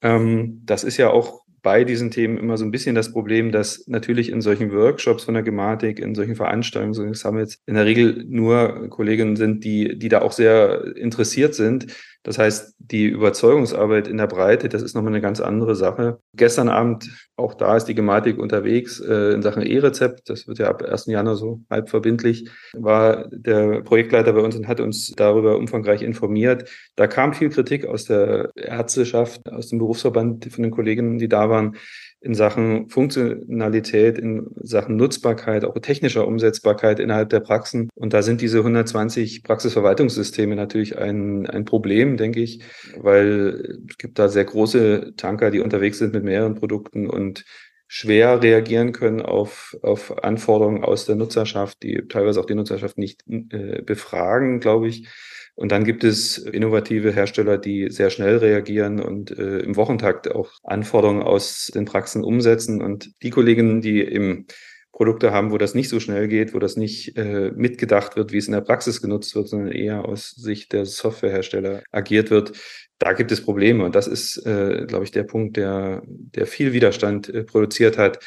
Ähm, 0.00 0.62
das 0.64 0.82
ist 0.82 0.96
ja 0.96 1.10
auch 1.10 1.43
bei 1.64 1.82
diesen 1.82 2.10
Themen 2.10 2.36
immer 2.36 2.56
so 2.58 2.64
ein 2.64 2.70
bisschen 2.70 2.94
das 2.94 3.10
Problem, 3.10 3.50
dass 3.50 3.88
natürlich 3.88 4.30
in 4.30 4.42
solchen 4.42 4.70
Workshops 4.70 5.24
von 5.24 5.34
der 5.34 5.42
Gematik, 5.42 5.98
in 5.98 6.14
solchen 6.14 6.36
Veranstaltungen, 6.36 6.92
solchen 6.92 7.14
Summits 7.14 7.58
in 7.66 7.74
der 7.74 7.86
Regel 7.86 8.22
nur 8.28 8.88
Kolleginnen 8.90 9.34
sind, 9.34 9.64
die, 9.64 9.98
die 9.98 10.10
da 10.10 10.20
auch 10.20 10.32
sehr 10.32 10.94
interessiert 10.96 11.54
sind. 11.54 11.86
Das 12.24 12.38
heißt, 12.38 12.74
die 12.78 13.04
Überzeugungsarbeit 13.06 14.08
in 14.08 14.16
der 14.16 14.26
Breite, 14.26 14.70
das 14.70 14.82
ist 14.82 14.94
nochmal 14.94 15.12
eine 15.12 15.20
ganz 15.20 15.40
andere 15.40 15.76
Sache. 15.76 16.20
Gestern 16.34 16.70
Abend, 16.70 17.10
auch 17.36 17.52
da 17.52 17.76
ist 17.76 17.84
die 17.84 17.94
Gematik 17.94 18.38
unterwegs 18.38 18.98
äh, 18.98 19.34
in 19.34 19.42
Sachen 19.42 19.62
E-Rezept. 19.62 20.30
Das 20.30 20.48
wird 20.48 20.58
ja 20.58 20.68
ab 20.68 20.82
1. 20.82 21.06
Januar 21.06 21.36
so 21.36 21.60
halb 21.68 21.90
verbindlich. 21.90 22.48
War 22.72 23.28
der 23.28 23.82
Projektleiter 23.82 24.32
bei 24.32 24.40
uns 24.40 24.56
und 24.56 24.66
hat 24.66 24.80
uns 24.80 25.12
darüber 25.14 25.58
umfangreich 25.58 26.00
informiert. 26.00 26.70
Da 26.96 27.06
kam 27.06 27.34
viel 27.34 27.50
Kritik 27.50 27.84
aus 27.84 28.04
der 28.06 28.50
Ärzteschaft, 28.56 29.50
aus 29.50 29.68
dem 29.68 29.78
Berufsverband 29.78 30.46
von 30.46 30.62
den 30.62 30.72
Kolleginnen, 30.72 31.18
die 31.18 31.28
da 31.28 31.50
waren 31.50 31.76
in 32.24 32.34
Sachen 32.34 32.88
Funktionalität, 32.88 34.18
in 34.18 34.46
Sachen 34.56 34.96
Nutzbarkeit, 34.96 35.64
auch 35.64 35.78
technischer 35.78 36.26
Umsetzbarkeit 36.26 36.98
innerhalb 36.98 37.28
der 37.28 37.40
Praxen. 37.40 37.90
Und 37.94 38.14
da 38.14 38.22
sind 38.22 38.40
diese 38.40 38.58
120 38.58 39.42
Praxisverwaltungssysteme 39.42 40.56
natürlich 40.56 40.96
ein, 40.96 41.46
ein 41.46 41.66
Problem, 41.66 42.16
denke 42.16 42.40
ich, 42.40 42.60
weil 42.96 43.78
es 43.88 43.98
gibt 43.98 44.18
da 44.18 44.28
sehr 44.28 44.44
große 44.44 45.12
Tanker, 45.16 45.50
die 45.50 45.60
unterwegs 45.60 45.98
sind 45.98 46.14
mit 46.14 46.24
mehreren 46.24 46.54
Produkten 46.54 47.08
und 47.10 47.44
schwer 47.88 48.42
reagieren 48.42 48.92
können 48.92 49.20
auf, 49.20 49.76
auf 49.82 50.24
Anforderungen 50.24 50.82
aus 50.82 51.04
der 51.04 51.16
Nutzerschaft, 51.16 51.82
die 51.82 52.08
teilweise 52.08 52.40
auch 52.40 52.46
die 52.46 52.54
Nutzerschaft 52.54 52.96
nicht 52.96 53.22
äh, 53.28 53.82
befragen, 53.82 54.60
glaube 54.60 54.88
ich. 54.88 55.06
Und 55.56 55.70
dann 55.70 55.84
gibt 55.84 56.02
es 56.02 56.38
innovative 56.38 57.12
Hersteller, 57.12 57.58
die 57.58 57.88
sehr 57.90 58.10
schnell 58.10 58.38
reagieren 58.38 59.00
und 59.00 59.30
äh, 59.30 59.60
im 59.60 59.76
Wochentakt 59.76 60.30
auch 60.30 60.50
Anforderungen 60.64 61.22
aus 61.22 61.70
den 61.72 61.84
Praxen 61.84 62.24
umsetzen. 62.24 62.82
Und 62.82 63.10
die 63.22 63.30
Kolleginnen, 63.30 63.80
die 63.80 64.02
eben 64.02 64.46
Produkte 64.90 65.32
haben, 65.32 65.50
wo 65.50 65.58
das 65.58 65.74
nicht 65.74 65.88
so 65.88 66.00
schnell 66.00 66.28
geht, 66.28 66.54
wo 66.54 66.58
das 66.58 66.76
nicht 66.76 67.16
äh, 67.16 67.50
mitgedacht 67.54 68.16
wird, 68.16 68.32
wie 68.32 68.38
es 68.38 68.46
in 68.46 68.52
der 68.52 68.60
Praxis 68.60 69.00
genutzt 69.00 69.34
wird, 69.34 69.48
sondern 69.48 69.72
eher 69.72 70.04
aus 70.04 70.30
Sicht 70.30 70.72
der 70.72 70.86
Softwarehersteller 70.86 71.82
agiert 71.90 72.30
wird, 72.30 72.52
da 72.98 73.12
gibt 73.12 73.32
es 73.32 73.42
Probleme. 73.42 73.84
Und 73.84 73.94
das 73.94 74.06
ist, 74.06 74.44
äh, 74.46 74.84
glaube 74.86 75.04
ich, 75.04 75.10
der 75.10 75.24
Punkt, 75.24 75.56
der, 75.56 76.02
der 76.06 76.46
viel 76.46 76.72
Widerstand 76.72 77.28
äh, 77.28 77.44
produziert 77.44 77.98
hat 77.98 78.20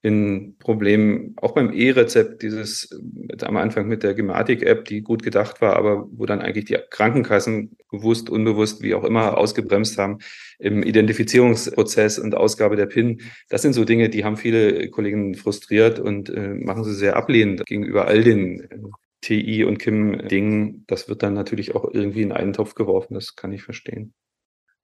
in 0.00 0.56
Problemen, 0.58 1.34
auch 1.36 1.52
beim 1.52 1.72
E-Rezept, 1.72 2.42
dieses 2.42 2.96
am 3.42 3.56
Anfang 3.56 3.88
mit 3.88 4.04
der 4.04 4.14
Gematik-App, 4.14 4.84
die 4.84 5.02
gut 5.02 5.24
gedacht 5.24 5.60
war, 5.60 5.76
aber 5.76 6.06
wo 6.12 6.24
dann 6.24 6.40
eigentlich 6.40 6.66
die 6.66 6.78
Krankenkassen 6.90 7.76
bewusst, 7.90 8.30
unbewusst, 8.30 8.82
wie 8.82 8.94
auch 8.94 9.02
immer, 9.02 9.36
ausgebremst 9.36 9.98
haben 9.98 10.18
im 10.60 10.84
Identifizierungsprozess 10.84 12.18
und 12.20 12.36
Ausgabe 12.36 12.76
der 12.76 12.86
PIN. 12.86 13.22
Das 13.48 13.62
sind 13.62 13.72
so 13.72 13.84
Dinge, 13.84 14.08
die 14.08 14.24
haben 14.24 14.36
viele 14.36 14.88
Kollegen 14.90 15.34
frustriert 15.34 15.98
und 15.98 16.30
äh, 16.30 16.54
machen 16.54 16.84
sie 16.84 16.94
sehr 16.94 17.16
ablehnend 17.16 17.66
gegenüber 17.66 18.06
all 18.06 18.22
den 18.22 18.60
äh, 18.60 18.78
TI 19.20 19.64
und 19.64 19.78
KIM-Dingen. 19.78 20.84
Das 20.86 21.08
wird 21.08 21.24
dann 21.24 21.34
natürlich 21.34 21.74
auch 21.74 21.92
irgendwie 21.92 22.22
in 22.22 22.32
einen 22.32 22.52
Topf 22.52 22.74
geworfen, 22.74 23.14
das 23.14 23.34
kann 23.34 23.52
ich 23.52 23.64
verstehen. 23.64 24.14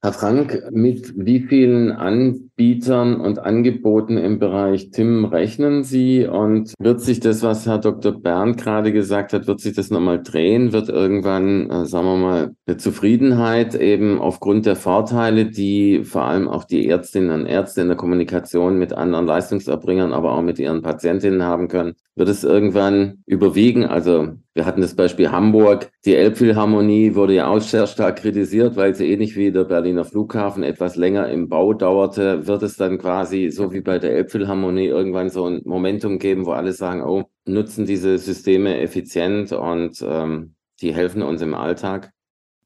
Herr 0.04 0.12
Frank, 0.12 0.64
mit 0.70 1.14
wie 1.16 1.40
vielen 1.40 1.90
Anbietern 1.90 3.18
und 3.22 3.38
Angeboten 3.38 4.18
im 4.18 4.38
Bereich 4.38 4.90
TIM 4.90 5.24
rechnen 5.24 5.82
Sie? 5.82 6.26
Und 6.26 6.74
wird 6.78 7.00
sich 7.00 7.20
das, 7.20 7.42
was 7.42 7.64
Herr 7.64 7.78
Dr. 7.78 8.12
Bernd 8.12 8.58
gerade 8.58 8.92
gesagt 8.92 9.32
hat, 9.32 9.46
wird 9.46 9.60
sich 9.60 9.74
das 9.74 9.88
nochmal 9.88 10.22
drehen? 10.22 10.74
Wird 10.74 10.90
irgendwann, 10.90 11.70
äh, 11.70 11.86
sagen 11.86 12.04
wir 12.04 12.16
mal, 12.18 12.54
eine 12.66 12.76
Zufriedenheit 12.76 13.74
eben 13.76 14.20
aufgrund 14.20 14.66
der 14.66 14.76
Vorteile, 14.76 15.46
die 15.46 16.04
vor 16.04 16.24
allem 16.24 16.48
auch 16.48 16.64
die 16.64 16.86
Ärztinnen 16.86 17.30
und 17.30 17.46
Ärzte 17.46 17.80
in 17.80 17.88
der 17.88 17.96
Kommunikation 17.96 18.78
mit 18.78 18.92
anderen 18.92 19.24
Leistungserbringern, 19.24 20.12
aber 20.12 20.32
auch 20.32 20.42
mit 20.42 20.58
ihren 20.58 20.82
Patientinnen 20.82 21.44
haben 21.44 21.68
können, 21.68 21.94
wird 22.16 22.28
es 22.28 22.44
irgendwann 22.44 23.22
überwiegen? 23.26 23.84
Also 23.84 24.34
wir 24.54 24.66
hatten 24.66 24.80
das 24.80 24.94
Beispiel 24.94 25.30
Hamburg. 25.30 25.90
Die 26.04 26.14
Elbphilharmonie 26.14 27.14
wurde 27.14 27.34
ja 27.34 27.48
auch 27.48 27.60
sehr 27.60 27.86
stark 27.86 28.16
kritisiert, 28.16 28.76
weil 28.76 28.94
sie 28.94 29.10
ähnlich 29.10 29.36
wie 29.36 29.50
der 29.50 29.64
Berliner 29.64 30.04
Flughafen 30.04 30.62
etwas 30.62 30.96
länger 30.96 31.28
im 31.28 31.48
Bau 31.48 31.74
dauerte. 31.74 32.46
Wird 32.46 32.62
es 32.62 32.76
dann 32.76 32.98
quasi 32.98 33.50
so 33.50 33.72
wie 33.72 33.80
bei 33.80 33.98
der 33.98 34.12
Elbphilharmonie 34.12 34.86
irgendwann 34.86 35.28
so 35.28 35.48
ein 35.48 35.62
Momentum 35.64 36.18
geben, 36.18 36.46
wo 36.46 36.52
alle 36.52 36.72
sagen, 36.72 37.02
oh, 37.02 37.24
nutzen 37.46 37.84
diese 37.84 38.18
Systeme 38.18 38.80
effizient 38.80 39.52
und 39.52 40.04
ähm, 40.06 40.54
die 40.80 40.94
helfen 40.94 41.22
uns 41.22 41.42
im 41.42 41.54
Alltag? 41.54 42.12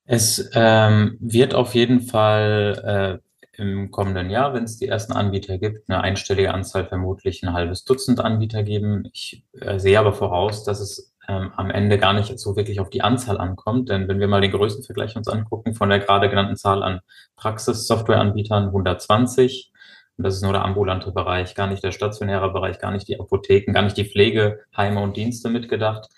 Es 0.04 0.50
ähm, 0.54 1.16
wird 1.20 1.54
auf 1.54 1.74
jeden 1.74 2.00
Fall 2.00 3.20
äh, 3.22 3.27
im 3.58 3.90
kommenden 3.90 4.30
Jahr, 4.30 4.54
wenn 4.54 4.64
es 4.64 4.78
die 4.78 4.88
ersten 4.88 5.12
Anbieter 5.12 5.58
gibt, 5.58 5.88
eine 5.88 6.00
einstellige 6.00 6.54
Anzahl 6.54 6.86
vermutlich 6.86 7.42
ein 7.42 7.52
halbes 7.52 7.84
Dutzend 7.84 8.20
Anbieter 8.20 8.62
geben. 8.62 9.08
Ich 9.12 9.44
äh, 9.60 9.78
sehe 9.78 9.98
aber 9.98 10.12
voraus, 10.12 10.64
dass 10.64 10.80
es 10.80 11.14
ähm, 11.28 11.52
am 11.56 11.70
Ende 11.70 11.98
gar 11.98 12.14
nicht 12.14 12.38
so 12.38 12.56
wirklich 12.56 12.80
auf 12.80 12.88
die 12.88 13.02
Anzahl 13.02 13.38
ankommt. 13.38 13.88
Denn 13.88 14.08
wenn 14.08 14.20
wir 14.20 14.28
mal 14.28 14.40
den 14.40 14.52
größten 14.52 14.84
Vergleich 14.84 15.16
uns 15.16 15.28
angucken 15.28 15.74
von 15.74 15.88
der 15.90 15.98
gerade 15.98 16.28
genannten 16.28 16.56
Zahl 16.56 16.82
an 16.82 17.00
Praxissoftwareanbietern, 17.36 18.66
120, 18.66 19.72
und 20.16 20.24
das 20.24 20.34
ist 20.34 20.42
nur 20.42 20.52
der 20.52 20.64
ambulante 20.64 21.12
Bereich, 21.12 21.54
gar 21.54 21.66
nicht 21.68 21.84
der 21.84 21.92
stationäre 21.92 22.52
Bereich, 22.52 22.78
gar 22.78 22.90
nicht 22.90 23.06
die 23.06 23.20
Apotheken, 23.20 23.72
gar 23.72 23.82
nicht 23.82 23.96
die 23.96 24.04
Pflegeheime 24.04 25.00
und 25.00 25.16
Dienste 25.16 25.48
mitgedacht. 25.48 26.08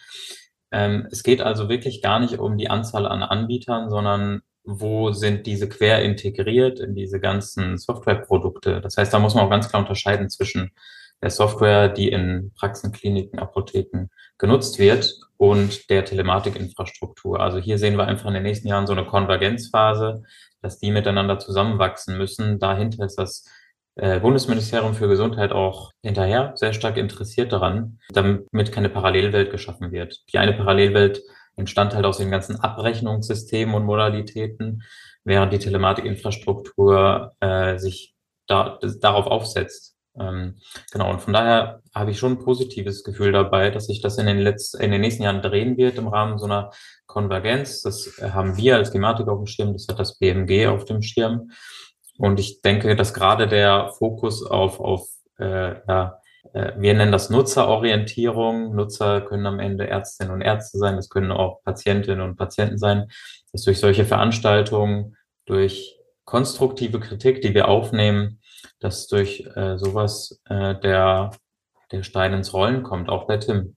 Ähm, 0.72 1.08
es 1.10 1.22
geht 1.22 1.42
also 1.42 1.68
wirklich 1.68 2.00
gar 2.00 2.20
nicht 2.20 2.38
um 2.38 2.56
die 2.56 2.70
Anzahl 2.70 3.06
an 3.06 3.22
Anbietern, 3.22 3.90
sondern 3.90 4.42
wo 4.64 5.12
sind 5.12 5.46
diese 5.46 5.68
quer 5.68 6.02
integriert 6.02 6.80
in 6.80 6.94
diese 6.94 7.20
ganzen 7.20 7.78
Softwareprodukte. 7.78 8.80
Das 8.80 8.96
heißt, 8.96 9.12
da 9.12 9.18
muss 9.18 9.34
man 9.34 9.44
auch 9.44 9.50
ganz 9.50 9.68
klar 9.68 9.80
unterscheiden 9.80 10.28
zwischen 10.30 10.72
der 11.22 11.30
Software, 11.30 11.88
die 11.88 12.08
in 12.08 12.52
Praxen, 12.58 12.92
Kliniken, 12.92 13.38
Apotheken 13.38 14.08
genutzt 14.38 14.78
wird 14.78 15.14
und 15.36 15.90
der 15.90 16.04
Telematikinfrastruktur. 16.04 17.40
Also 17.40 17.58
hier 17.58 17.78
sehen 17.78 17.96
wir 17.96 18.06
einfach 18.06 18.26
in 18.26 18.34
den 18.34 18.42
nächsten 18.42 18.68
Jahren 18.68 18.86
so 18.86 18.92
eine 18.92 19.04
Konvergenzphase, 19.04 20.22
dass 20.62 20.78
die 20.78 20.90
miteinander 20.90 21.38
zusammenwachsen 21.38 22.16
müssen. 22.16 22.58
Dahinter 22.58 23.04
ist 23.04 23.16
das 23.16 23.46
äh, 23.96 24.20
Bundesministerium 24.20 24.94
für 24.94 25.08
Gesundheit 25.08 25.52
auch 25.52 25.90
hinterher 26.02 26.52
sehr 26.54 26.72
stark 26.72 26.96
interessiert 26.96 27.52
daran, 27.52 27.98
damit 28.12 28.72
keine 28.72 28.88
Parallelwelt 28.88 29.50
geschaffen 29.50 29.92
wird. 29.92 30.20
Die 30.32 30.38
eine 30.38 30.52
Parallelwelt 30.52 31.22
entstand 31.60 31.94
halt 31.94 32.04
aus 32.04 32.18
den 32.18 32.30
ganzen 32.30 32.56
Abrechnungssystemen 32.56 33.74
und 33.74 33.84
Modalitäten, 33.84 34.82
während 35.24 35.52
die 35.52 35.58
Telematikinfrastruktur 35.58 37.34
äh, 37.40 37.78
sich 37.78 38.14
da, 38.46 38.78
darauf 39.00 39.26
aufsetzt. 39.26 39.96
Ähm, 40.18 40.56
genau, 40.90 41.10
und 41.10 41.20
von 41.20 41.32
daher 41.32 41.82
habe 41.94 42.10
ich 42.10 42.18
schon 42.18 42.32
ein 42.32 42.38
positives 42.40 43.04
Gefühl 43.04 43.32
dabei, 43.32 43.70
dass 43.70 43.86
sich 43.86 44.00
das 44.00 44.18
in 44.18 44.26
den, 44.26 44.38
letzten, 44.38 44.82
in 44.82 44.90
den 44.90 45.00
nächsten 45.00 45.22
Jahren 45.22 45.42
drehen 45.42 45.76
wird 45.76 45.98
im 45.98 46.08
Rahmen 46.08 46.38
so 46.38 46.46
einer 46.46 46.72
Konvergenz. 47.06 47.82
Das 47.82 48.20
haben 48.20 48.56
wir 48.56 48.76
als 48.76 48.90
Gematik 48.90 49.28
auf 49.28 49.38
dem 49.38 49.46
Schirm, 49.46 49.72
das 49.72 49.86
hat 49.88 50.00
das 50.00 50.18
BMG 50.18 50.66
auf 50.66 50.84
dem 50.84 51.02
Schirm. 51.02 51.50
Und 52.18 52.40
ich 52.40 52.60
denke, 52.60 52.96
dass 52.96 53.14
gerade 53.14 53.46
der 53.46 53.92
Fokus 53.96 54.44
auf, 54.44 54.80
auf 54.80 55.08
äh, 55.38 55.76
ja, 55.88 56.20
wir 56.52 56.94
nennen 56.94 57.12
das 57.12 57.30
Nutzerorientierung. 57.30 58.74
Nutzer 58.74 59.20
können 59.20 59.46
am 59.46 59.60
Ende 59.60 59.86
Ärztinnen 59.86 60.32
und 60.32 60.40
Ärzte 60.40 60.78
sein, 60.78 60.96
das 60.96 61.08
können 61.08 61.32
auch 61.32 61.62
Patientinnen 61.64 62.22
und 62.22 62.36
Patienten 62.36 62.78
sein, 62.78 63.08
dass 63.52 63.64
durch 63.64 63.78
solche 63.78 64.04
Veranstaltungen, 64.04 65.16
durch 65.46 66.00
konstruktive 66.24 67.00
Kritik, 67.00 67.42
die 67.42 67.54
wir 67.54 67.68
aufnehmen, 67.68 68.40
dass 68.78 69.08
durch 69.08 69.44
äh, 69.54 69.76
sowas 69.78 70.40
äh, 70.48 70.78
der, 70.80 71.32
der 71.90 72.02
Stein 72.02 72.32
ins 72.32 72.54
Rollen 72.54 72.82
kommt, 72.82 73.08
auch 73.08 73.26
bei 73.26 73.36
Tim. 73.36 73.76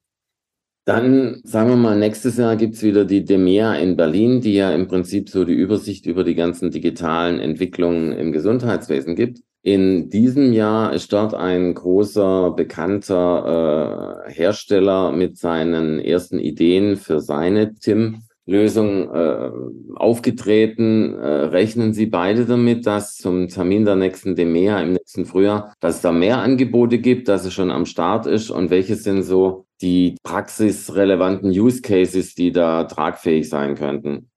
Dann 0.85 1.41
sagen 1.45 1.69
wir 1.69 1.77
mal, 1.77 1.97
nächstes 1.97 2.37
Jahr 2.37 2.57
gibt's 2.57 2.83
wieder 2.83 3.05
die 3.05 3.23
DEMEA 3.23 3.75
in 3.75 3.95
Berlin, 3.95 4.41
die 4.41 4.53
ja 4.53 4.71
im 4.73 4.87
Prinzip 4.87 5.29
so 5.29 5.45
die 5.45 5.53
Übersicht 5.53 6.05
über 6.05 6.23
die 6.23 6.35
ganzen 6.35 6.71
digitalen 6.71 7.39
Entwicklungen 7.39 8.11
im 8.11 8.33
Gesundheitswesen 8.33 9.15
gibt. 9.15 9.39
In 9.65 10.09
diesem 10.09 10.51
Jahr 10.51 10.91
ist 10.91 11.13
dort 11.13 11.33
ein 11.33 11.73
großer, 11.73 12.51
bekannter 12.51 14.25
äh, 14.27 14.31
Hersteller 14.33 15.13
mit 15.13 15.37
seinen 15.37 15.99
ersten 15.99 16.37
Ideen 16.37 16.97
für 16.97 17.21
seine 17.21 17.73
TIM-Lösung 17.75 19.09
äh, 19.09 19.51
aufgetreten. 19.95 21.13
Äh, 21.13 21.27
rechnen 21.45 21.93
Sie 21.93 22.07
beide 22.07 22.45
damit, 22.45 22.85
dass 22.85 23.15
zum 23.15 23.47
Termin 23.47 23.85
der 23.85 23.95
nächsten 23.95 24.35
DEMEA 24.35 24.81
im 24.81 24.91
nächsten 24.91 25.25
Frühjahr, 25.25 25.73
dass 25.79 25.95
es 25.95 26.01
da 26.01 26.11
mehr 26.11 26.39
Angebote 26.39 26.97
gibt, 26.97 27.29
dass 27.29 27.45
es 27.45 27.53
schon 27.53 27.71
am 27.71 27.85
Start 27.85 28.25
ist 28.25 28.49
und 28.49 28.69
welche 28.69 28.97
sind 28.97 29.23
so 29.23 29.65
die 29.81 30.17
praxisrelevanten 30.23 31.51
Use 31.51 31.81
Cases, 31.81 32.35
die 32.35 32.51
da 32.51 32.83
tragfähig 32.83 33.47
sein 33.47 33.75
könnten? 33.75 34.29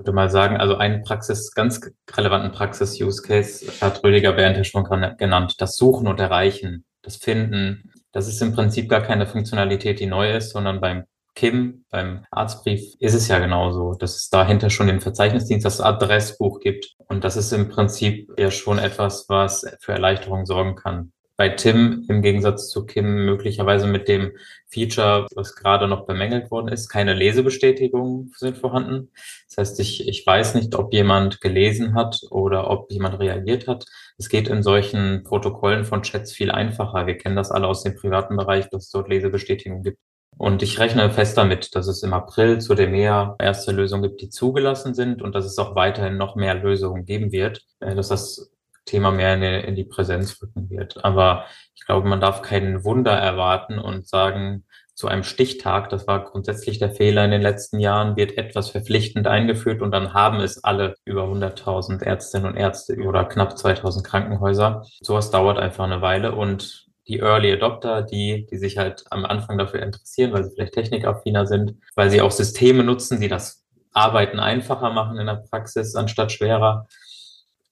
Würde 0.00 0.12
mal 0.12 0.30
sagen, 0.30 0.56
also 0.56 0.76
einen 0.76 1.02
Praxis, 1.02 1.52
ganz 1.52 1.78
relevanten 2.10 2.52
Praxis-Use-Case 2.52 3.70
hat 3.82 4.02
Rüdiger 4.02 4.34
ja 4.38 4.64
schon 4.64 4.84
genannt. 5.18 5.56
Das 5.58 5.76
Suchen 5.76 6.08
und 6.08 6.18
Erreichen, 6.18 6.86
das 7.02 7.16
Finden. 7.16 7.92
Das 8.10 8.26
ist 8.26 8.40
im 8.40 8.54
Prinzip 8.54 8.88
gar 8.88 9.02
keine 9.02 9.26
Funktionalität, 9.26 10.00
die 10.00 10.06
neu 10.06 10.34
ist, 10.34 10.52
sondern 10.52 10.80
beim 10.80 11.04
KIM, 11.34 11.84
beim 11.90 12.24
Arztbrief, 12.30 12.94
ist 12.98 13.12
es 13.12 13.28
ja 13.28 13.40
genauso, 13.40 13.92
dass 13.92 14.16
es 14.16 14.30
dahinter 14.30 14.70
schon 14.70 14.86
den 14.86 15.02
Verzeichnisdienst, 15.02 15.66
das 15.66 15.82
Adressbuch 15.82 16.60
gibt. 16.60 16.94
Und 17.06 17.22
das 17.22 17.36
ist 17.36 17.52
im 17.52 17.68
Prinzip 17.68 18.32
ja 18.38 18.50
schon 18.50 18.78
etwas, 18.78 19.26
was 19.28 19.66
für 19.80 19.92
Erleichterung 19.92 20.46
sorgen 20.46 20.76
kann 20.76 21.12
bei 21.40 21.48
Tim 21.48 22.04
im 22.10 22.20
Gegensatz 22.20 22.68
zu 22.68 22.84
Kim 22.84 23.24
möglicherweise 23.24 23.86
mit 23.86 24.08
dem 24.08 24.32
Feature, 24.68 25.26
was 25.34 25.56
gerade 25.56 25.88
noch 25.88 26.04
bemängelt 26.04 26.50
worden 26.50 26.68
ist, 26.68 26.90
keine 26.90 27.14
Lesebestätigungen 27.14 28.30
sind 28.36 28.58
vorhanden. 28.58 29.10
Das 29.48 29.56
heißt, 29.56 29.80
ich, 29.80 30.06
ich 30.06 30.26
weiß 30.26 30.54
nicht, 30.54 30.74
ob 30.74 30.92
jemand 30.92 31.40
gelesen 31.40 31.94
hat 31.94 32.20
oder 32.28 32.68
ob 32.68 32.92
jemand 32.92 33.18
reagiert 33.20 33.68
hat. 33.68 33.86
Es 34.18 34.28
geht 34.28 34.48
in 34.48 34.62
solchen 34.62 35.22
Protokollen 35.24 35.86
von 35.86 36.02
Chats 36.02 36.30
viel 36.30 36.50
einfacher. 36.50 37.06
Wir 37.06 37.16
kennen 37.16 37.36
das 37.36 37.50
alle 37.50 37.68
aus 37.68 37.84
dem 37.84 37.96
privaten 37.96 38.36
Bereich, 38.36 38.68
dass 38.68 38.84
es 38.84 38.90
dort 38.90 39.08
Lesebestätigungen 39.08 39.82
gibt. 39.82 39.98
Und 40.36 40.62
ich 40.62 40.78
rechne 40.78 41.10
fest 41.10 41.38
damit, 41.38 41.74
dass 41.74 41.86
es 41.86 42.02
im 42.02 42.12
April 42.12 42.58
zu 42.58 42.74
dem 42.74 42.92
EMEA 42.92 43.36
erste 43.38 43.72
Lösungen 43.72 44.02
gibt, 44.02 44.20
die 44.20 44.28
zugelassen 44.28 44.92
sind 44.92 45.22
und 45.22 45.34
dass 45.34 45.46
es 45.46 45.58
auch 45.58 45.74
weiterhin 45.74 46.18
noch 46.18 46.36
mehr 46.36 46.54
Lösungen 46.54 47.06
geben 47.06 47.32
wird, 47.32 47.64
äh, 47.80 47.94
dass 47.94 48.08
das 48.08 48.52
Thema 48.90 49.10
mehr 49.10 49.34
in 49.34 49.40
die, 49.40 49.68
in 49.68 49.74
die 49.76 49.84
Präsenz 49.84 50.40
rücken 50.42 50.68
wird. 50.70 51.04
Aber 51.04 51.44
ich 51.74 51.86
glaube, 51.86 52.08
man 52.08 52.20
darf 52.20 52.42
kein 52.42 52.84
Wunder 52.84 53.12
erwarten 53.12 53.78
und 53.78 54.08
sagen, 54.08 54.64
zu 54.94 55.08
einem 55.08 55.22
Stichtag, 55.22 55.88
das 55.88 56.06
war 56.06 56.24
grundsätzlich 56.24 56.78
der 56.78 56.90
Fehler 56.90 57.24
in 57.24 57.30
den 57.30 57.40
letzten 57.40 57.80
Jahren, 57.80 58.16
wird 58.16 58.36
etwas 58.36 58.68
verpflichtend 58.68 59.26
eingeführt 59.26 59.80
und 59.80 59.92
dann 59.92 60.12
haben 60.12 60.40
es 60.40 60.62
alle 60.62 60.94
über 61.06 61.24
100.000 61.24 62.02
Ärztinnen 62.02 62.46
und 62.46 62.56
Ärzte 62.58 62.96
oder 62.98 63.24
knapp 63.24 63.54
2.000 63.54 64.02
Krankenhäuser. 64.02 64.84
Sowas 65.00 65.30
dauert 65.30 65.58
einfach 65.58 65.84
eine 65.84 66.02
Weile 66.02 66.34
und 66.34 66.86
die 67.08 67.20
Early 67.20 67.50
Adopter, 67.52 68.02
die, 68.02 68.46
die 68.50 68.58
sich 68.58 68.76
halt 68.76 69.04
am 69.10 69.24
Anfang 69.24 69.56
dafür 69.56 69.82
interessieren, 69.82 70.34
weil 70.34 70.44
sie 70.44 70.50
vielleicht 70.50 70.74
technikaffiner 70.74 71.46
sind, 71.46 71.76
weil 71.96 72.10
sie 72.10 72.20
auch 72.20 72.30
Systeme 72.30 72.84
nutzen, 72.84 73.20
die 73.20 73.28
das 73.28 73.64
Arbeiten 73.92 74.38
einfacher 74.38 74.90
machen 74.90 75.18
in 75.18 75.26
der 75.26 75.42
Praxis 75.50 75.96
anstatt 75.96 76.30
schwerer, 76.30 76.86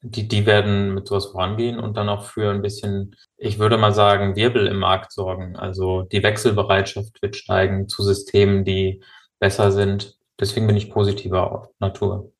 die, 0.00 0.28
die 0.28 0.46
werden 0.46 0.94
mit 0.94 1.08
sowas 1.08 1.26
vorangehen 1.26 1.78
und 1.78 1.96
dann 1.96 2.08
auch 2.08 2.24
für 2.24 2.50
ein 2.50 2.62
bisschen, 2.62 3.16
ich 3.36 3.58
würde 3.58 3.78
mal 3.78 3.92
sagen, 3.92 4.36
Wirbel 4.36 4.66
im 4.66 4.78
Markt 4.78 5.12
sorgen. 5.12 5.56
Also 5.56 6.02
die 6.02 6.22
Wechselbereitschaft 6.22 7.20
wird 7.20 7.36
steigen 7.36 7.88
zu 7.88 8.02
Systemen, 8.02 8.64
die 8.64 9.02
besser 9.40 9.72
sind. 9.72 10.16
Deswegen 10.40 10.66
bin 10.66 10.76
ich 10.76 10.90
positiver 10.90 11.70
Natur. 11.80 12.32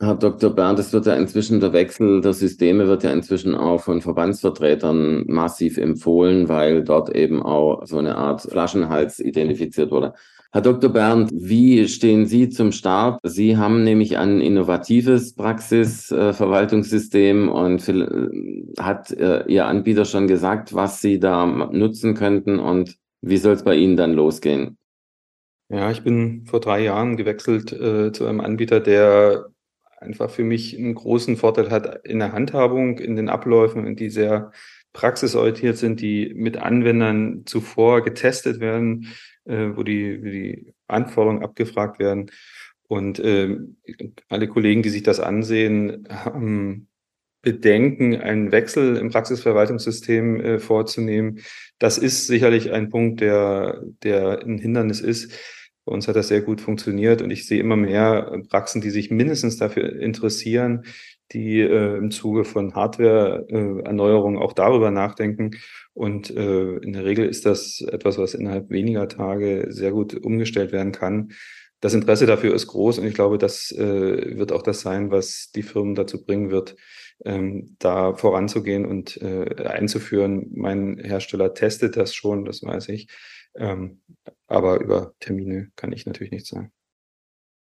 Herr 0.00 0.16
Dr. 0.16 0.50
Bernd, 0.50 0.78
es 0.80 0.92
wird 0.92 1.06
ja 1.06 1.14
inzwischen 1.14 1.60
der 1.60 1.72
Wechsel 1.72 2.20
der 2.20 2.32
Systeme 2.32 2.86
wird 2.88 3.04
ja 3.04 3.12
inzwischen 3.12 3.54
auch 3.54 3.80
von 3.80 4.02
Verbandsvertretern 4.02 5.24
massiv 5.28 5.78
empfohlen, 5.78 6.48
weil 6.48 6.82
dort 6.82 7.14
eben 7.14 7.42
auch 7.42 7.86
so 7.86 7.98
eine 7.98 8.16
Art 8.16 8.42
Flaschenhals 8.42 9.20
identifiziert 9.20 9.90
wurde. 9.90 10.14
Herr 10.54 10.62
Dr. 10.62 10.88
Bernd, 10.88 11.30
wie 11.34 11.86
stehen 11.88 12.26
Sie 12.26 12.48
zum 12.48 12.70
Start? 12.70 13.18
Sie 13.24 13.56
haben 13.56 13.82
nämlich 13.82 14.18
ein 14.18 14.40
innovatives 14.40 15.34
Praxisverwaltungssystem 15.34 17.48
und 17.48 17.92
hat 18.78 19.10
äh, 19.10 19.42
Ihr 19.48 19.66
Anbieter 19.66 20.04
schon 20.04 20.28
gesagt, 20.28 20.72
was 20.72 21.00
Sie 21.00 21.18
da 21.18 21.44
nutzen 21.44 22.14
könnten 22.14 22.60
und 22.60 22.96
wie 23.20 23.38
soll 23.38 23.54
es 23.54 23.64
bei 23.64 23.74
Ihnen 23.74 23.96
dann 23.96 24.12
losgehen? 24.12 24.78
Ja, 25.70 25.90
ich 25.90 26.04
bin 26.04 26.46
vor 26.46 26.60
drei 26.60 26.84
Jahren 26.84 27.16
gewechselt 27.16 27.72
äh, 27.72 28.12
zu 28.12 28.24
einem 28.24 28.40
Anbieter, 28.40 28.78
der 28.78 29.46
einfach 29.98 30.30
für 30.30 30.44
mich 30.44 30.78
einen 30.78 30.94
großen 30.94 31.36
Vorteil 31.36 31.72
hat 31.72 32.06
in 32.06 32.20
der 32.20 32.30
Handhabung, 32.30 33.00
in 33.00 33.16
den 33.16 33.28
Abläufen, 33.28 33.96
die 33.96 34.08
sehr 34.08 34.52
praxisorientiert 34.92 35.78
sind, 35.78 36.00
die 36.00 36.32
mit 36.36 36.58
Anwendern 36.58 37.42
zuvor 37.44 38.04
getestet 38.04 38.60
werden, 38.60 39.08
äh, 39.44 39.70
wo 39.74 39.82
die, 39.82 40.20
die 40.20 40.74
Anforderungen 40.86 41.42
abgefragt 41.42 41.98
werden. 41.98 42.30
Und 42.86 43.18
äh, 43.18 43.56
alle 44.28 44.48
Kollegen, 44.48 44.82
die 44.82 44.90
sich 44.90 45.02
das 45.02 45.20
ansehen, 45.20 46.06
haben 46.08 46.88
Bedenken, 47.42 48.16
einen 48.16 48.52
Wechsel 48.52 48.96
im 48.96 49.10
Praxisverwaltungssystem 49.10 50.40
äh, 50.40 50.58
vorzunehmen. 50.58 51.40
Das 51.78 51.98
ist 51.98 52.26
sicherlich 52.26 52.72
ein 52.72 52.88
Punkt, 52.88 53.20
der, 53.20 53.82
der 54.02 54.40
ein 54.44 54.58
Hindernis 54.58 55.00
ist. 55.00 55.32
Bei 55.84 55.92
uns 55.92 56.08
hat 56.08 56.16
das 56.16 56.28
sehr 56.28 56.40
gut 56.40 56.62
funktioniert 56.62 57.20
und 57.20 57.30
ich 57.30 57.46
sehe 57.46 57.60
immer 57.60 57.76
mehr 57.76 58.40
Praxen, 58.48 58.80
die 58.80 58.90
sich 58.90 59.10
mindestens 59.10 59.58
dafür 59.58 60.00
interessieren, 60.00 60.84
die 61.32 61.60
äh, 61.60 61.98
im 61.98 62.10
Zuge 62.10 62.44
von 62.44 62.74
Hardware-Erneuerungen 62.74 64.40
äh, 64.40 64.42
auch 64.42 64.54
darüber 64.54 64.90
nachdenken. 64.90 65.52
Und 65.94 66.30
äh, 66.30 66.76
in 66.78 66.92
der 66.92 67.04
Regel 67.04 67.26
ist 67.26 67.46
das 67.46 67.80
etwas, 67.80 68.18
was 68.18 68.34
innerhalb 68.34 68.68
weniger 68.70 69.08
Tage 69.08 69.66
sehr 69.70 69.92
gut 69.92 70.14
umgestellt 70.14 70.72
werden 70.72 70.92
kann. 70.92 71.32
Das 71.80 71.94
Interesse 71.94 72.26
dafür 72.26 72.54
ist 72.54 72.66
groß 72.66 72.98
und 72.98 73.06
ich 73.06 73.14
glaube, 73.14 73.38
das 73.38 73.70
äh, 73.70 74.36
wird 74.36 74.52
auch 74.52 74.62
das 74.62 74.80
sein, 74.80 75.10
was 75.10 75.50
die 75.54 75.62
Firmen 75.62 75.94
dazu 75.94 76.24
bringen 76.24 76.50
wird, 76.50 76.76
ähm, 77.24 77.76
da 77.78 78.14
voranzugehen 78.14 78.86
und 78.86 79.20
äh, 79.20 79.66
einzuführen. 79.66 80.50
Mein 80.54 80.98
Hersteller 80.98 81.54
testet 81.54 81.96
das 81.96 82.14
schon, 82.14 82.44
das 82.44 82.62
weiß 82.62 82.88
ich. 82.88 83.08
Ähm, 83.54 84.00
aber 84.46 84.80
über 84.80 85.12
Termine 85.20 85.70
kann 85.76 85.92
ich 85.92 86.06
natürlich 86.06 86.32
nichts 86.32 86.48
sagen. 86.48 86.72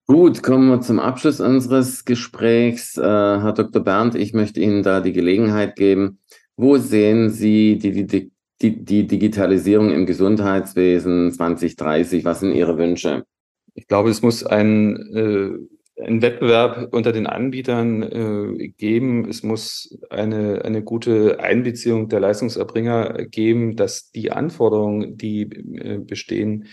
Gut, 0.07 0.43
kommen 0.43 0.69
wir 0.69 0.81
zum 0.81 0.99
Abschluss 0.99 1.41
unseres 1.41 2.05
Gesprächs. 2.05 2.97
Äh, 2.97 3.03
Herr 3.03 3.55
Dr. 3.55 3.83
Berndt, 3.83 4.17
ich 4.17 4.35
möchte 4.35 4.61
Ihnen 4.61 4.83
da 4.83 5.01
die 5.01 5.13
Gelegenheit 5.13 5.77
geben. 5.77 6.19
Wo 6.61 6.77
sehen 6.77 7.31
Sie 7.31 7.79
die, 7.79 8.07
die, 8.07 8.31
die, 8.61 8.85
die 8.85 9.07
Digitalisierung 9.07 9.91
im 9.93 10.05
Gesundheitswesen 10.05 11.33
2030? 11.33 12.23
Was 12.27 12.41
sind 12.41 12.55
Ihre 12.55 12.77
Wünsche? 12.77 13.25
Ich 13.73 13.87
glaube, 13.87 14.11
es 14.11 14.21
muss 14.21 14.45
ein, 14.45 14.95
äh, 15.15 16.05
ein 16.05 16.21
Wettbewerb 16.21 16.93
unter 16.93 17.13
den 17.13 17.27
Anbietern 17.27 18.03
äh, 18.03 18.69
geben. 18.77 19.27
Es 19.27 19.43
muss 19.43 19.99
eine, 20.11 20.63
eine 20.63 20.83
gute 20.83 21.41
Einbeziehung 21.41 22.11
der 22.11 22.21
Leistungserbringer 22.21 23.25
geben, 23.25 23.77
dass 23.77 24.11
die 24.11 24.31
Anforderungen, 24.31 25.17
die 25.17 25.45
äh, 25.45 25.97
bestehen, 25.97 26.67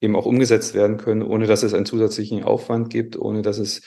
eben 0.00 0.14
auch 0.14 0.26
umgesetzt 0.26 0.72
werden 0.72 0.98
können, 0.98 1.22
ohne 1.22 1.48
dass 1.48 1.64
es 1.64 1.74
einen 1.74 1.86
zusätzlichen 1.86 2.44
Aufwand 2.44 2.90
gibt, 2.90 3.18
ohne 3.18 3.42
dass 3.42 3.58
es 3.58 3.82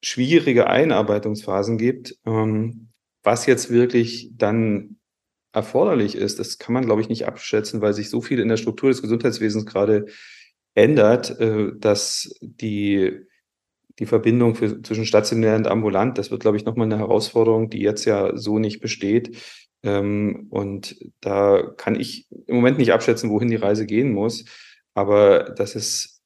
schwierige 0.00 0.68
Einarbeitungsphasen 0.68 1.78
gibt. 1.78 2.16
Ähm, 2.24 2.89
was 3.22 3.46
jetzt 3.46 3.70
wirklich 3.70 4.30
dann 4.36 4.96
erforderlich 5.52 6.14
ist, 6.14 6.38
das 6.38 6.58
kann 6.58 6.72
man, 6.72 6.84
glaube 6.84 7.02
ich, 7.02 7.08
nicht 7.08 7.26
abschätzen, 7.26 7.80
weil 7.80 7.92
sich 7.92 8.08
so 8.08 8.20
viel 8.20 8.38
in 8.38 8.48
der 8.48 8.56
Struktur 8.56 8.88
des 8.88 9.02
Gesundheitswesens 9.02 9.66
gerade 9.66 10.06
ändert, 10.74 11.38
äh, 11.40 11.72
dass 11.76 12.32
die, 12.40 13.26
die 13.98 14.06
Verbindung 14.06 14.54
für, 14.54 14.82
zwischen 14.82 15.06
stationär 15.06 15.56
und 15.56 15.66
ambulant, 15.66 16.18
das 16.18 16.30
wird, 16.30 16.42
glaube 16.42 16.56
ich, 16.56 16.64
nochmal 16.64 16.86
eine 16.86 16.98
Herausforderung, 16.98 17.70
die 17.70 17.80
jetzt 17.80 18.04
ja 18.04 18.36
so 18.36 18.58
nicht 18.58 18.80
besteht. 18.80 19.36
Ähm, 19.82 20.46
und 20.50 20.96
da 21.20 21.72
kann 21.76 21.98
ich 21.98 22.28
im 22.46 22.56
Moment 22.56 22.78
nicht 22.78 22.92
abschätzen, 22.92 23.30
wohin 23.30 23.48
die 23.48 23.56
Reise 23.56 23.86
gehen 23.86 24.12
muss. 24.12 24.44
Aber 24.94 25.50
das 25.56 25.74
ist 25.74 26.20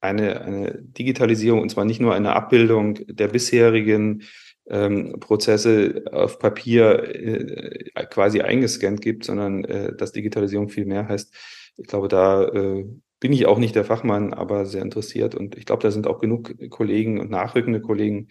eine, 0.00 0.40
eine 0.40 0.78
Digitalisierung 0.82 1.60
und 1.60 1.70
zwar 1.70 1.84
nicht 1.84 2.00
nur 2.00 2.14
eine 2.14 2.34
Abbildung 2.34 2.98
der 3.06 3.28
bisherigen 3.28 4.22
ähm, 4.68 5.16
Prozesse 5.20 6.04
auf 6.12 6.38
Papier 6.38 7.14
äh, 7.14 8.06
quasi 8.06 8.40
eingescannt 8.40 9.00
gibt, 9.00 9.24
sondern 9.24 9.64
äh, 9.64 9.94
dass 9.94 10.12
Digitalisierung 10.12 10.68
viel 10.68 10.86
mehr 10.86 11.08
heißt. 11.08 11.34
Ich 11.76 11.86
glaube, 11.86 12.08
da 12.08 12.44
äh, 12.44 12.84
bin 13.20 13.32
ich 13.32 13.46
auch 13.46 13.58
nicht 13.58 13.74
der 13.74 13.84
Fachmann, 13.84 14.32
aber 14.32 14.66
sehr 14.66 14.82
interessiert. 14.82 15.34
Und 15.34 15.56
ich 15.56 15.66
glaube, 15.66 15.82
da 15.82 15.90
sind 15.90 16.06
auch 16.06 16.20
genug 16.20 16.54
Kollegen 16.70 17.20
und 17.20 17.30
nachrückende 17.30 17.80
Kollegen, 17.80 18.28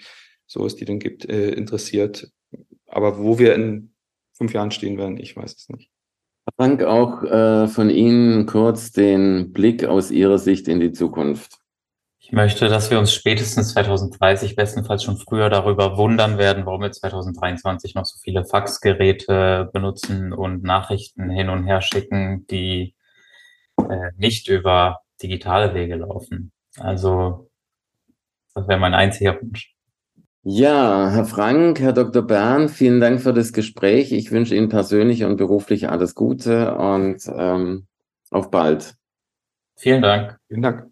so 0.48 0.66
es 0.66 0.76
die 0.76 0.86
denn 0.86 1.00
gibt, 1.00 1.26
äh, 1.30 1.52
interessiert. 1.52 2.32
Aber 2.88 3.20
wo 3.20 3.38
wir 3.38 3.54
in 3.56 3.94
fünf 4.34 4.54
Jahren 4.54 4.72
stehen 4.72 4.98
werden, 4.98 5.18
ich 5.18 5.36
weiß 5.36 5.56
es 5.56 5.70
nicht. 5.70 5.92
Frank, 6.56 6.82
auch 6.84 7.24
äh, 7.24 7.68
von 7.68 7.90
Ihnen 7.90 8.48
kurz 8.48 8.92
den 8.92 9.54
Blick 9.54 9.86
aus 9.86 10.10
Ihrer 10.10 10.40
Sicht 10.40 10.68
in 10.68 10.80
die 10.80 10.92
Zukunft. 10.92 11.60
Ich 12.30 12.34
möchte, 12.34 12.70
dass 12.70 12.92
wir 12.92 13.00
uns 13.00 13.12
spätestens 13.12 13.74
2030, 13.74 14.56
bestenfalls 14.56 15.04
schon 15.04 15.18
früher 15.18 15.50
darüber 15.50 15.98
wundern 15.98 16.38
werden, 16.38 16.64
warum 16.68 16.82
wir 16.84 16.92
2023 16.92 17.96
noch 17.96 18.06
so 18.06 18.20
viele 18.22 18.46
Faxgeräte 18.46 19.68
benutzen 19.74 20.32
und 20.32 20.62
Nachrichten 20.62 21.32
hin 21.32 21.50
und 21.50 21.66
her 21.66 21.82
schicken, 21.82 22.46
die 22.46 22.94
äh, 23.78 24.12
nicht 24.16 24.48
über 24.48 25.00
digitale 25.24 25.74
Wege 25.74 25.96
laufen. 25.96 26.52
Also 26.78 27.50
das 28.54 28.68
wäre 28.68 28.80
mein 28.80 28.94
einziger 28.94 29.42
Wunsch. 29.42 29.74
Ja, 30.44 31.10
Herr 31.10 31.26
Frank, 31.26 31.80
Herr 31.80 31.94
Dr. 31.94 32.22
Bern, 32.22 32.70
vielen 32.70 33.00
Dank 33.00 33.22
für 33.22 33.34
das 33.34 33.54
Gespräch. 33.54 34.12
Ich 34.12 34.32
wünsche 34.32 34.54
Ihnen 34.54 34.70
persönlich 34.70 35.24
und 35.24 35.38
beruflich 35.38 35.90
alles 35.90 36.14
Gute 36.14 36.76
und 36.76 37.24
ähm, 37.26 37.88
auf 38.30 38.52
bald. 38.52 38.94
Vielen 39.76 40.04
Dank. 40.04 40.38
Vielen 40.48 40.62
Dank. 40.62 40.92